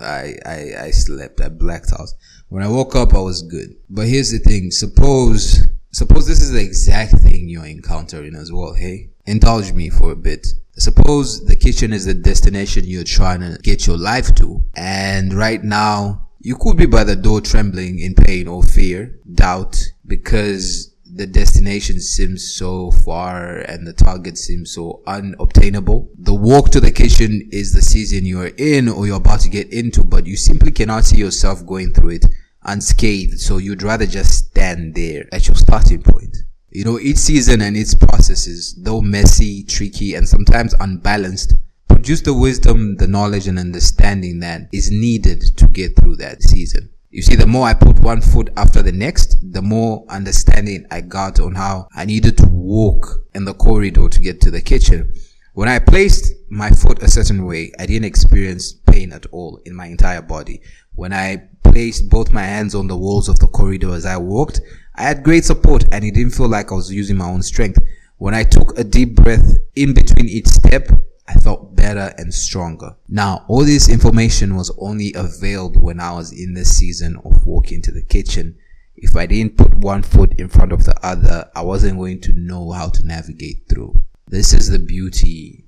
I, 0.00 0.36
I, 0.44 0.74
I 0.86 0.90
slept. 0.90 1.40
I 1.40 1.48
blacked 1.48 1.92
out. 1.98 2.08
When 2.48 2.62
I 2.62 2.68
woke 2.68 2.94
up, 2.94 3.14
I 3.14 3.20
was 3.20 3.42
good. 3.42 3.76
But 3.88 4.08
here's 4.08 4.30
the 4.30 4.38
thing. 4.38 4.70
Suppose, 4.70 5.66
suppose 5.92 6.26
this 6.26 6.40
is 6.40 6.52
the 6.52 6.62
exact 6.62 7.12
thing 7.20 7.48
you're 7.48 7.64
encountering 7.64 8.34
as 8.34 8.52
well. 8.52 8.74
Hey, 8.74 9.10
indulge 9.26 9.72
me 9.72 9.90
for 9.90 10.12
a 10.12 10.16
bit. 10.16 10.46
Suppose 10.78 11.44
the 11.46 11.56
kitchen 11.56 11.92
is 11.92 12.04
the 12.04 12.14
destination 12.14 12.84
you're 12.84 13.04
trying 13.04 13.40
to 13.40 13.58
get 13.62 13.86
your 13.86 13.96
life 13.96 14.34
to. 14.36 14.62
And 14.76 15.32
right 15.32 15.62
now, 15.64 16.28
you 16.40 16.56
could 16.56 16.76
be 16.76 16.86
by 16.86 17.02
the 17.02 17.16
door 17.16 17.40
trembling 17.40 17.98
in 17.98 18.14
pain 18.14 18.46
or 18.46 18.62
fear, 18.62 19.18
doubt, 19.34 19.82
because 20.06 20.94
the 21.16 21.26
destination 21.26 21.98
seems 21.98 22.54
so 22.54 22.90
far 22.90 23.56
and 23.56 23.86
the 23.86 23.92
target 23.92 24.36
seems 24.36 24.72
so 24.72 25.02
unobtainable. 25.06 26.10
The 26.18 26.34
walk 26.34 26.70
to 26.70 26.80
the 26.80 26.90
kitchen 26.90 27.48
is 27.50 27.72
the 27.72 27.80
season 27.80 28.26
you're 28.26 28.52
in 28.58 28.88
or 28.88 29.06
you're 29.06 29.16
about 29.16 29.40
to 29.40 29.48
get 29.48 29.72
into, 29.72 30.04
but 30.04 30.26
you 30.26 30.36
simply 30.36 30.72
cannot 30.72 31.04
see 31.04 31.16
yourself 31.16 31.64
going 31.66 31.94
through 31.94 32.10
it 32.10 32.26
unscathed. 32.64 33.40
So 33.40 33.56
you'd 33.56 33.82
rather 33.82 34.06
just 34.06 34.48
stand 34.48 34.94
there 34.94 35.26
at 35.32 35.46
your 35.46 35.56
starting 35.56 36.02
point. 36.02 36.36
You 36.70 36.84
know, 36.84 36.98
each 36.98 37.16
season 37.16 37.62
and 37.62 37.76
its 37.76 37.94
processes, 37.94 38.74
though 38.78 39.00
messy, 39.00 39.64
tricky, 39.64 40.14
and 40.14 40.28
sometimes 40.28 40.74
unbalanced, 40.78 41.54
produce 41.88 42.20
the 42.20 42.34
wisdom, 42.34 42.96
the 42.96 43.06
knowledge 43.06 43.48
and 43.48 43.58
understanding 43.58 44.40
that 44.40 44.68
is 44.72 44.90
needed 44.90 45.42
to 45.56 45.66
get 45.68 45.96
through 45.96 46.16
that 46.16 46.42
season. 46.42 46.90
You 47.10 47.22
see, 47.22 47.36
the 47.36 47.46
more 47.46 47.66
I 47.66 47.74
put 47.74 48.00
one 48.00 48.20
foot 48.20 48.50
after 48.56 48.82
the 48.82 48.90
next, 48.90 49.36
the 49.40 49.62
more 49.62 50.04
understanding 50.08 50.86
I 50.90 51.02
got 51.02 51.38
on 51.38 51.54
how 51.54 51.88
I 51.94 52.04
needed 52.04 52.36
to 52.38 52.46
walk 52.48 53.24
in 53.32 53.44
the 53.44 53.54
corridor 53.54 54.08
to 54.08 54.20
get 54.20 54.40
to 54.40 54.50
the 54.50 54.60
kitchen. 54.60 55.12
When 55.54 55.68
I 55.68 55.78
placed 55.78 56.34
my 56.50 56.68
foot 56.70 57.02
a 57.02 57.08
certain 57.08 57.46
way, 57.46 57.70
I 57.78 57.86
didn't 57.86 58.06
experience 58.06 58.72
pain 58.72 59.12
at 59.12 59.24
all 59.26 59.60
in 59.64 59.74
my 59.74 59.86
entire 59.86 60.20
body. 60.20 60.60
When 60.94 61.12
I 61.12 61.48
placed 61.62 62.10
both 62.10 62.32
my 62.32 62.42
hands 62.42 62.74
on 62.74 62.88
the 62.88 62.96
walls 62.96 63.28
of 63.28 63.38
the 63.38 63.46
corridor 63.46 63.94
as 63.94 64.04
I 64.04 64.16
walked, 64.16 64.60
I 64.96 65.02
had 65.02 65.22
great 65.22 65.44
support 65.44 65.84
and 65.92 66.04
it 66.04 66.14
didn't 66.14 66.34
feel 66.34 66.48
like 66.48 66.72
I 66.72 66.74
was 66.74 66.92
using 66.92 67.16
my 67.16 67.26
own 67.26 67.42
strength. 67.42 67.78
When 68.18 68.34
I 68.34 68.42
took 68.42 68.76
a 68.78 68.84
deep 68.84 69.14
breath 69.14 69.56
in 69.76 69.94
between 69.94 70.28
each 70.28 70.48
step, 70.48 70.90
I 71.28 71.34
felt 71.34 71.74
better 71.74 72.14
and 72.18 72.32
stronger. 72.32 72.96
Now, 73.08 73.44
all 73.48 73.64
this 73.64 73.88
information 73.88 74.56
was 74.56 74.70
only 74.78 75.12
availed 75.14 75.80
when 75.80 76.00
I 76.00 76.12
was 76.12 76.32
in 76.32 76.54
the 76.54 76.64
season 76.64 77.16
of 77.24 77.46
walking 77.46 77.82
to 77.82 77.92
the 77.92 78.02
kitchen. 78.02 78.56
If 78.96 79.16
I 79.16 79.26
didn't 79.26 79.56
put 79.56 79.74
one 79.74 80.02
foot 80.02 80.38
in 80.38 80.48
front 80.48 80.72
of 80.72 80.84
the 80.84 80.94
other, 81.04 81.50
I 81.54 81.62
wasn't 81.62 81.98
going 81.98 82.20
to 82.22 82.32
know 82.32 82.70
how 82.70 82.88
to 82.88 83.06
navigate 83.06 83.68
through. 83.68 83.94
This 84.28 84.52
is 84.52 84.70
the 84.70 84.78
beauty 84.78 85.64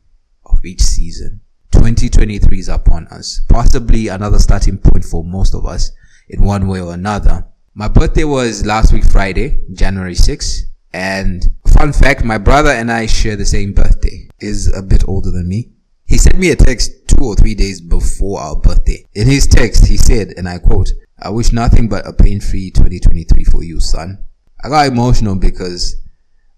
of 0.47 0.65
each 0.65 0.81
season. 0.81 1.41
2023 1.73 2.59
is 2.59 2.69
upon 2.69 3.07
us. 3.09 3.41
Possibly 3.49 4.09
another 4.09 4.39
starting 4.39 4.79
point 4.79 5.05
for 5.05 5.23
most 5.25 5.55
of 5.55 5.67
us 5.67 5.93
in 6.29 6.43
one 6.45 6.69
way 6.69 6.81
or 6.81 6.95
another. 6.95 7.45
My 7.75 7.89
birthday 7.89 8.25
was 8.25 8.67
last 8.67 8.93
week 8.93 9.05
Friday, 9.05 9.61
January 9.73 10.15
6th. 10.15 10.63
And 10.99 11.47
fun 11.69 11.93
fact, 11.93 12.25
my 12.25 12.39
brother 12.39 12.71
and 12.71 12.91
I 12.91 13.07
share 13.07 13.37
the 13.37 13.47
same 13.47 13.73
birthday. 13.73 14.29
Is 14.41 14.67
a 14.77 14.83
bit 14.83 15.07
older 15.07 15.31
than 15.31 15.47
me. 15.47 15.71
He 16.05 16.19
sent 16.19 16.41
me 16.41 16.51
a 16.51 16.57
text 16.57 17.07
two 17.07 17.25
or 17.25 17.37
three 17.37 17.55
days 17.55 17.81
before 17.81 18.41
our 18.41 18.57
birthday. 18.57 19.07
In 19.15 19.29
his 19.29 19.47
text, 19.47 19.87
he 19.87 19.97
said, 19.97 20.35
and 20.37 20.49
I 20.49 20.59
quote, 20.59 20.91
I 21.17 21.31
wish 21.31 21.53
nothing 21.53 21.89
but 21.89 22.05
a 22.05 22.13
pain-free 22.13 22.73
2023 22.73 23.45
for 23.45 23.63
you, 23.63 23.79
son. 23.79 24.25
I 24.65 24.69
got 24.71 24.89
emotional 24.89 25.37
because 25.37 26.03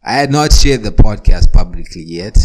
I 0.02 0.14
had 0.14 0.32
not 0.32 0.54
shared 0.54 0.84
the 0.84 0.90
podcast 0.90 1.52
publicly 1.52 2.02
yet. 2.02 2.38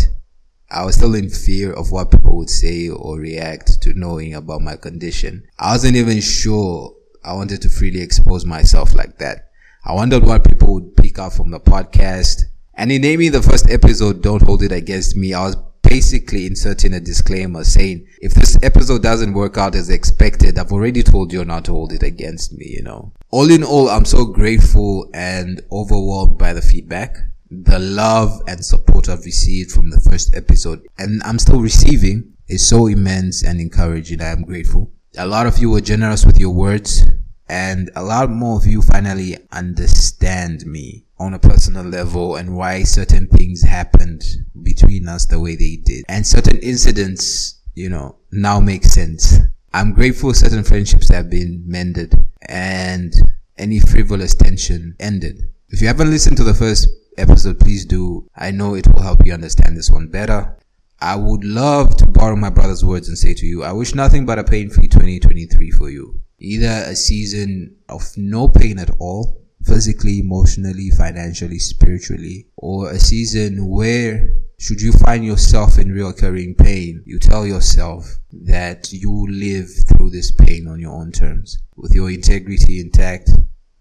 I 0.69 0.83
was 0.83 0.95
still 0.95 1.15
in 1.15 1.29
fear 1.29 1.71
of 1.71 1.91
what 1.93 2.11
people 2.11 2.35
would 2.35 2.49
say 2.49 2.89
or 2.89 3.19
react 3.19 3.81
to 3.83 3.93
knowing 3.93 4.33
about 4.33 4.59
my 4.59 4.75
condition. 4.75 5.45
I 5.57 5.71
wasn't 5.71 5.95
even 5.95 6.19
sure 6.19 6.93
I 7.23 7.35
wanted 7.35 7.61
to 7.61 7.69
freely 7.69 8.01
expose 8.01 8.45
myself 8.45 8.93
like 8.93 9.17
that. 9.19 9.45
I 9.87 9.93
wondered 9.93 10.23
what 10.23 10.43
people 10.43 10.73
would 10.73 10.97
pick 10.97 11.19
up 11.19 11.33
from 11.33 11.51
the 11.51 11.59
podcast. 11.59 12.45
And 12.73 12.91
in 12.91 13.03
naming 13.03 13.31
the 13.31 13.43
first 13.43 13.69
episode, 13.69 14.23
Don't 14.23 14.41
Hold 14.41 14.63
It 14.63 14.71
Against 14.71 15.15
Me, 15.15 15.31
I 15.31 15.45
was 15.45 15.57
basically 15.83 16.47
inserting 16.47 16.91
a 16.95 16.99
disclaimer 16.99 17.63
saying, 17.63 18.07
if 18.19 18.33
this 18.33 18.57
episode 18.63 19.03
doesn't 19.03 19.35
work 19.35 19.59
out 19.59 19.75
as 19.75 19.91
expected, 19.91 20.57
I've 20.57 20.71
already 20.71 21.03
told 21.03 21.31
you 21.31 21.45
not 21.45 21.65
to 21.65 21.71
hold 21.73 21.93
it 21.93 22.01
against 22.01 22.53
me, 22.53 22.65
you 22.65 22.81
know. 22.81 23.13
All 23.29 23.51
in 23.51 23.63
all, 23.63 23.87
I'm 23.87 24.05
so 24.05 24.25
grateful 24.25 25.07
and 25.13 25.61
overwhelmed 25.71 26.39
by 26.39 26.53
the 26.53 26.63
feedback, 26.63 27.17
the 27.51 27.77
love 27.77 28.41
and 28.47 28.65
support 28.65 29.07
I've 29.07 29.23
received 29.23 29.71
from 29.71 29.91
the 29.91 30.01
first 30.01 30.35
episode, 30.35 30.81
and 30.97 31.21
I'm 31.23 31.37
still 31.37 31.61
receiving 31.61 32.33
is 32.47 32.67
so 32.67 32.87
immense 32.87 33.43
and 33.43 33.61
encouraging. 33.61 34.19
I 34.19 34.29
am 34.29 34.41
grateful. 34.41 34.91
A 35.15 35.27
lot 35.27 35.45
of 35.45 35.59
you 35.59 35.69
were 35.69 35.81
generous 35.81 36.25
with 36.25 36.39
your 36.39 36.55
words 36.55 37.05
and 37.47 37.91
a 37.95 38.03
lot 38.03 38.29
more 38.29 38.57
of 38.57 38.65
you 38.65 38.81
finally 38.81 39.37
understand 39.51 40.65
me 40.65 41.05
on 41.17 41.33
a 41.33 41.39
personal 41.39 41.85
level 41.85 42.35
and 42.35 42.55
why 42.55 42.83
certain 42.83 43.27
things 43.27 43.61
happened 43.61 44.23
between 44.63 45.07
us 45.07 45.25
the 45.25 45.39
way 45.39 45.55
they 45.55 45.77
did. 45.77 46.05
And 46.09 46.25
certain 46.25 46.57
incidents 46.59 47.61
you 47.73 47.89
know 47.89 48.17
now 48.31 48.59
make 48.59 48.83
sense. 48.83 49.39
I'm 49.73 49.93
grateful 49.93 50.33
certain 50.33 50.63
friendships 50.63 51.09
have 51.09 51.29
been 51.29 51.63
mended 51.65 52.15
and 52.47 53.13
any 53.57 53.79
frivolous 53.79 54.33
tension 54.35 54.95
ended. 54.99 55.39
If 55.69 55.81
you 55.81 55.87
haven't 55.87 56.09
listened 56.09 56.37
to 56.37 56.43
the 56.43 56.53
first 56.53 56.87
episode 57.17 57.59
please 57.59 57.85
do. 57.85 58.27
I 58.35 58.51
know 58.51 58.75
it 58.75 58.87
will 58.87 59.01
help 59.01 59.25
you 59.25 59.33
understand 59.33 59.77
this 59.77 59.89
one 59.89 60.07
better. 60.07 60.57
I 60.99 61.15
would 61.15 61.43
love 61.43 61.97
to 61.97 62.05
borrow 62.05 62.35
my 62.35 62.49
brother's 62.49 62.83
words 62.83 63.07
and 63.09 63.17
say 63.17 63.33
to 63.33 63.45
you 63.45 63.63
i 63.63 63.71
wish 63.71 63.93
nothing 63.93 64.25
but 64.25 64.39
a 64.39 64.43
pain-free 64.43 64.87
2023 64.87 65.71
for 65.71 65.89
you 65.89 66.21
either 66.39 66.83
a 66.85 66.95
season 66.95 67.75
of 67.89 68.01
no 68.17 68.47
pain 68.47 68.79
at 68.79 68.91
all, 68.99 69.41
physically, 69.63 70.19
emotionally, 70.19 70.89
financially, 70.91 71.59
spiritually, 71.59 72.47
or 72.57 72.91
a 72.91 72.99
season 72.99 73.67
where 73.67 74.29
should 74.57 74.81
you 74.81 74.91
find 74.93 75.25
yourself 75.25 75.77
in 75.77 75.89
reoccurring 75.89 76.57
pain, 76.57 77.03
you 77.05 77.19
tell 77.19 77.45
yourself 77.45 78.05
that 78.31 78.91
you 78.93 79.27
live 79.29 79.69
through 79.87 80.09
this 80.09 80.31
pain 80.31 80.67
on 80.67 80.79
your 80.79 80.93
own 80.93 81.11
terms, 81.11 81.59
with 81.75 81.93
your 81.93 82.09
integrity 82.09 82.79
intact, 82.79 83.29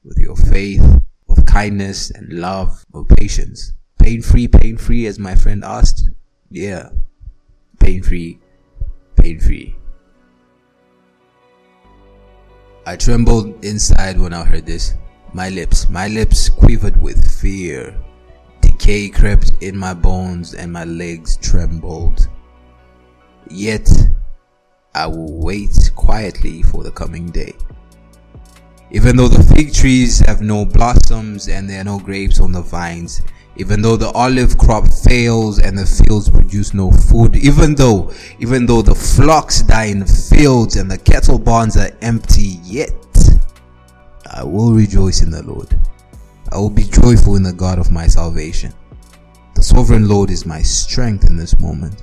with 0.03 0.19
your 0.19 0.37
faith, 0.37 0.83
with 1.29 1.47
kindness 1.47 2.11
and 2.11 2.33
love, 2.33 2.85
with 2.93 3.09
patience. 3.17 3.73
Pain 3.99 4.21
free, 4.21 4.49
pain 4.49 4.77
free, 4.77 5.07
as 5.07 5.19
my 5.19 5.35
friend 5.35 5.65
asked. 5.65 6.09
Yeah. 6.51 6.91
Pain 7.79 8.03
free, 8.03 8.41
pain 9.17 9.41
free. 9.41 9.77
I 12.87 12.97
trembled 12.97 13.65
inside 13.65 14.21
when 14.21 14.35
I 14.35 14.45
heard 14.45 14.67
this. 14.67 14.95
My 15.33 15.49
lips, 15.49 15.89
my 15.89 16.07
lips 16.07 16.51
quivered 16.51 17.01
with 17.01 17.41
fear. 17.41 17.97
Decay 18.61 19.09
crept 19.09 19.53
in 19.63 19.75
my 19.75 19.95
bones 19.95 20.53
and 20.53 20.71
my 20.71 20.85
legs 20.85 21.39
trembled. 21.39 22.29
Yet, 23.49 23.89
I 24.95 25.07
will 25.07 25.41
wait 25.41 25.93
quietly 25.95 26.61
for 26.63 26.85
the 26.85 26.93
coming 26.93 27.31
day. 27.31 27.55
Even 28.91 29.17
though 29.17 29.29
the 29.29 29.43
fig 29.55 29.73
trees 29.73 30.21
have 30.21 30.43
no 30.43 30.67
blossoms 30.67 31.49
and 31.49 31.69
there 31.69 31.81
are 31.81 31.85
no 31.85 31.99
grapes 31.99 32.39
on 32.39 32.53
the 32.53 32.61
vines, 32.61 33.23
even 33.57 33.83
though 33.83 33.97
the 33.97 34.11
olive 34.11 34.59
crop 34.59 34.89
fails 34.93 35.61
and 35.61 35.79
the 35.79 35.87
fields 35.87 36.29
produce 36.29 36.75
no 36.75 36.91
food, 36.91 37.37
even 37.37 37.75
though, 37.75 38.13
even 38.41 38.67
though 38.67 38.83
the 38.83 38.95
flocks 38.95 39.63
die 39.63 39.87
in 39.87 40.01
the 40.01 40.07
fields 40.07 40.77
and 40.77 40.91
the 40.91 40.99
cattle 40.99 41.39
barns 41.39 41.77
are 41.77 41.91
empty, 42.03 42.59
yet 42.65 42.91
I 44.33 44.43
will 44.43 44.73
rejoice 44.73 45.23
in 45.23 45.31
the 45.31 45.43
Lord. 45.45 45.79
I 46.51 46.59
will 46.59 46.71
be 46.71 46.85
joyful 46.85 47.37
in 47.37 47.45
the 47.45 47.53
God 47.53 47.79
of 47.79 47.93
my 47.93 48.09
salvation. 48.09 48.73
The 49.55 49.63
sovereign 49.63 50.09
Lord 50.09 50.31
is 50.31 50.45
my 50.45 50.61
strength 50.61 51.31
in 51.31 51.37
this 51.37 51.59
moment. 51.61 52.03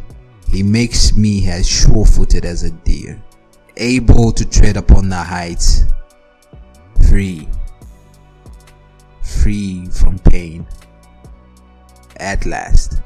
He 0.49 0.63
makes 0.63 1.15
me 1.15 1.49
as 1.49 1.67
sure 1.67 2.05
footed 2.05 2.45
as 2.45 2.63
a 2.63 2.71
deer, 2.71 3.21
able 3.75 4.31
to 4.31 4.45
tread 4.45 4.77
upon 4.77 5.09
the 5.09 5.17
heights, 5.17 5.83
free, 7.09 7.47
free 9.21 9.85
from 9.87 10.17
pain 10.19 10.65
at 12.21 12.45
last. 12.45 13.01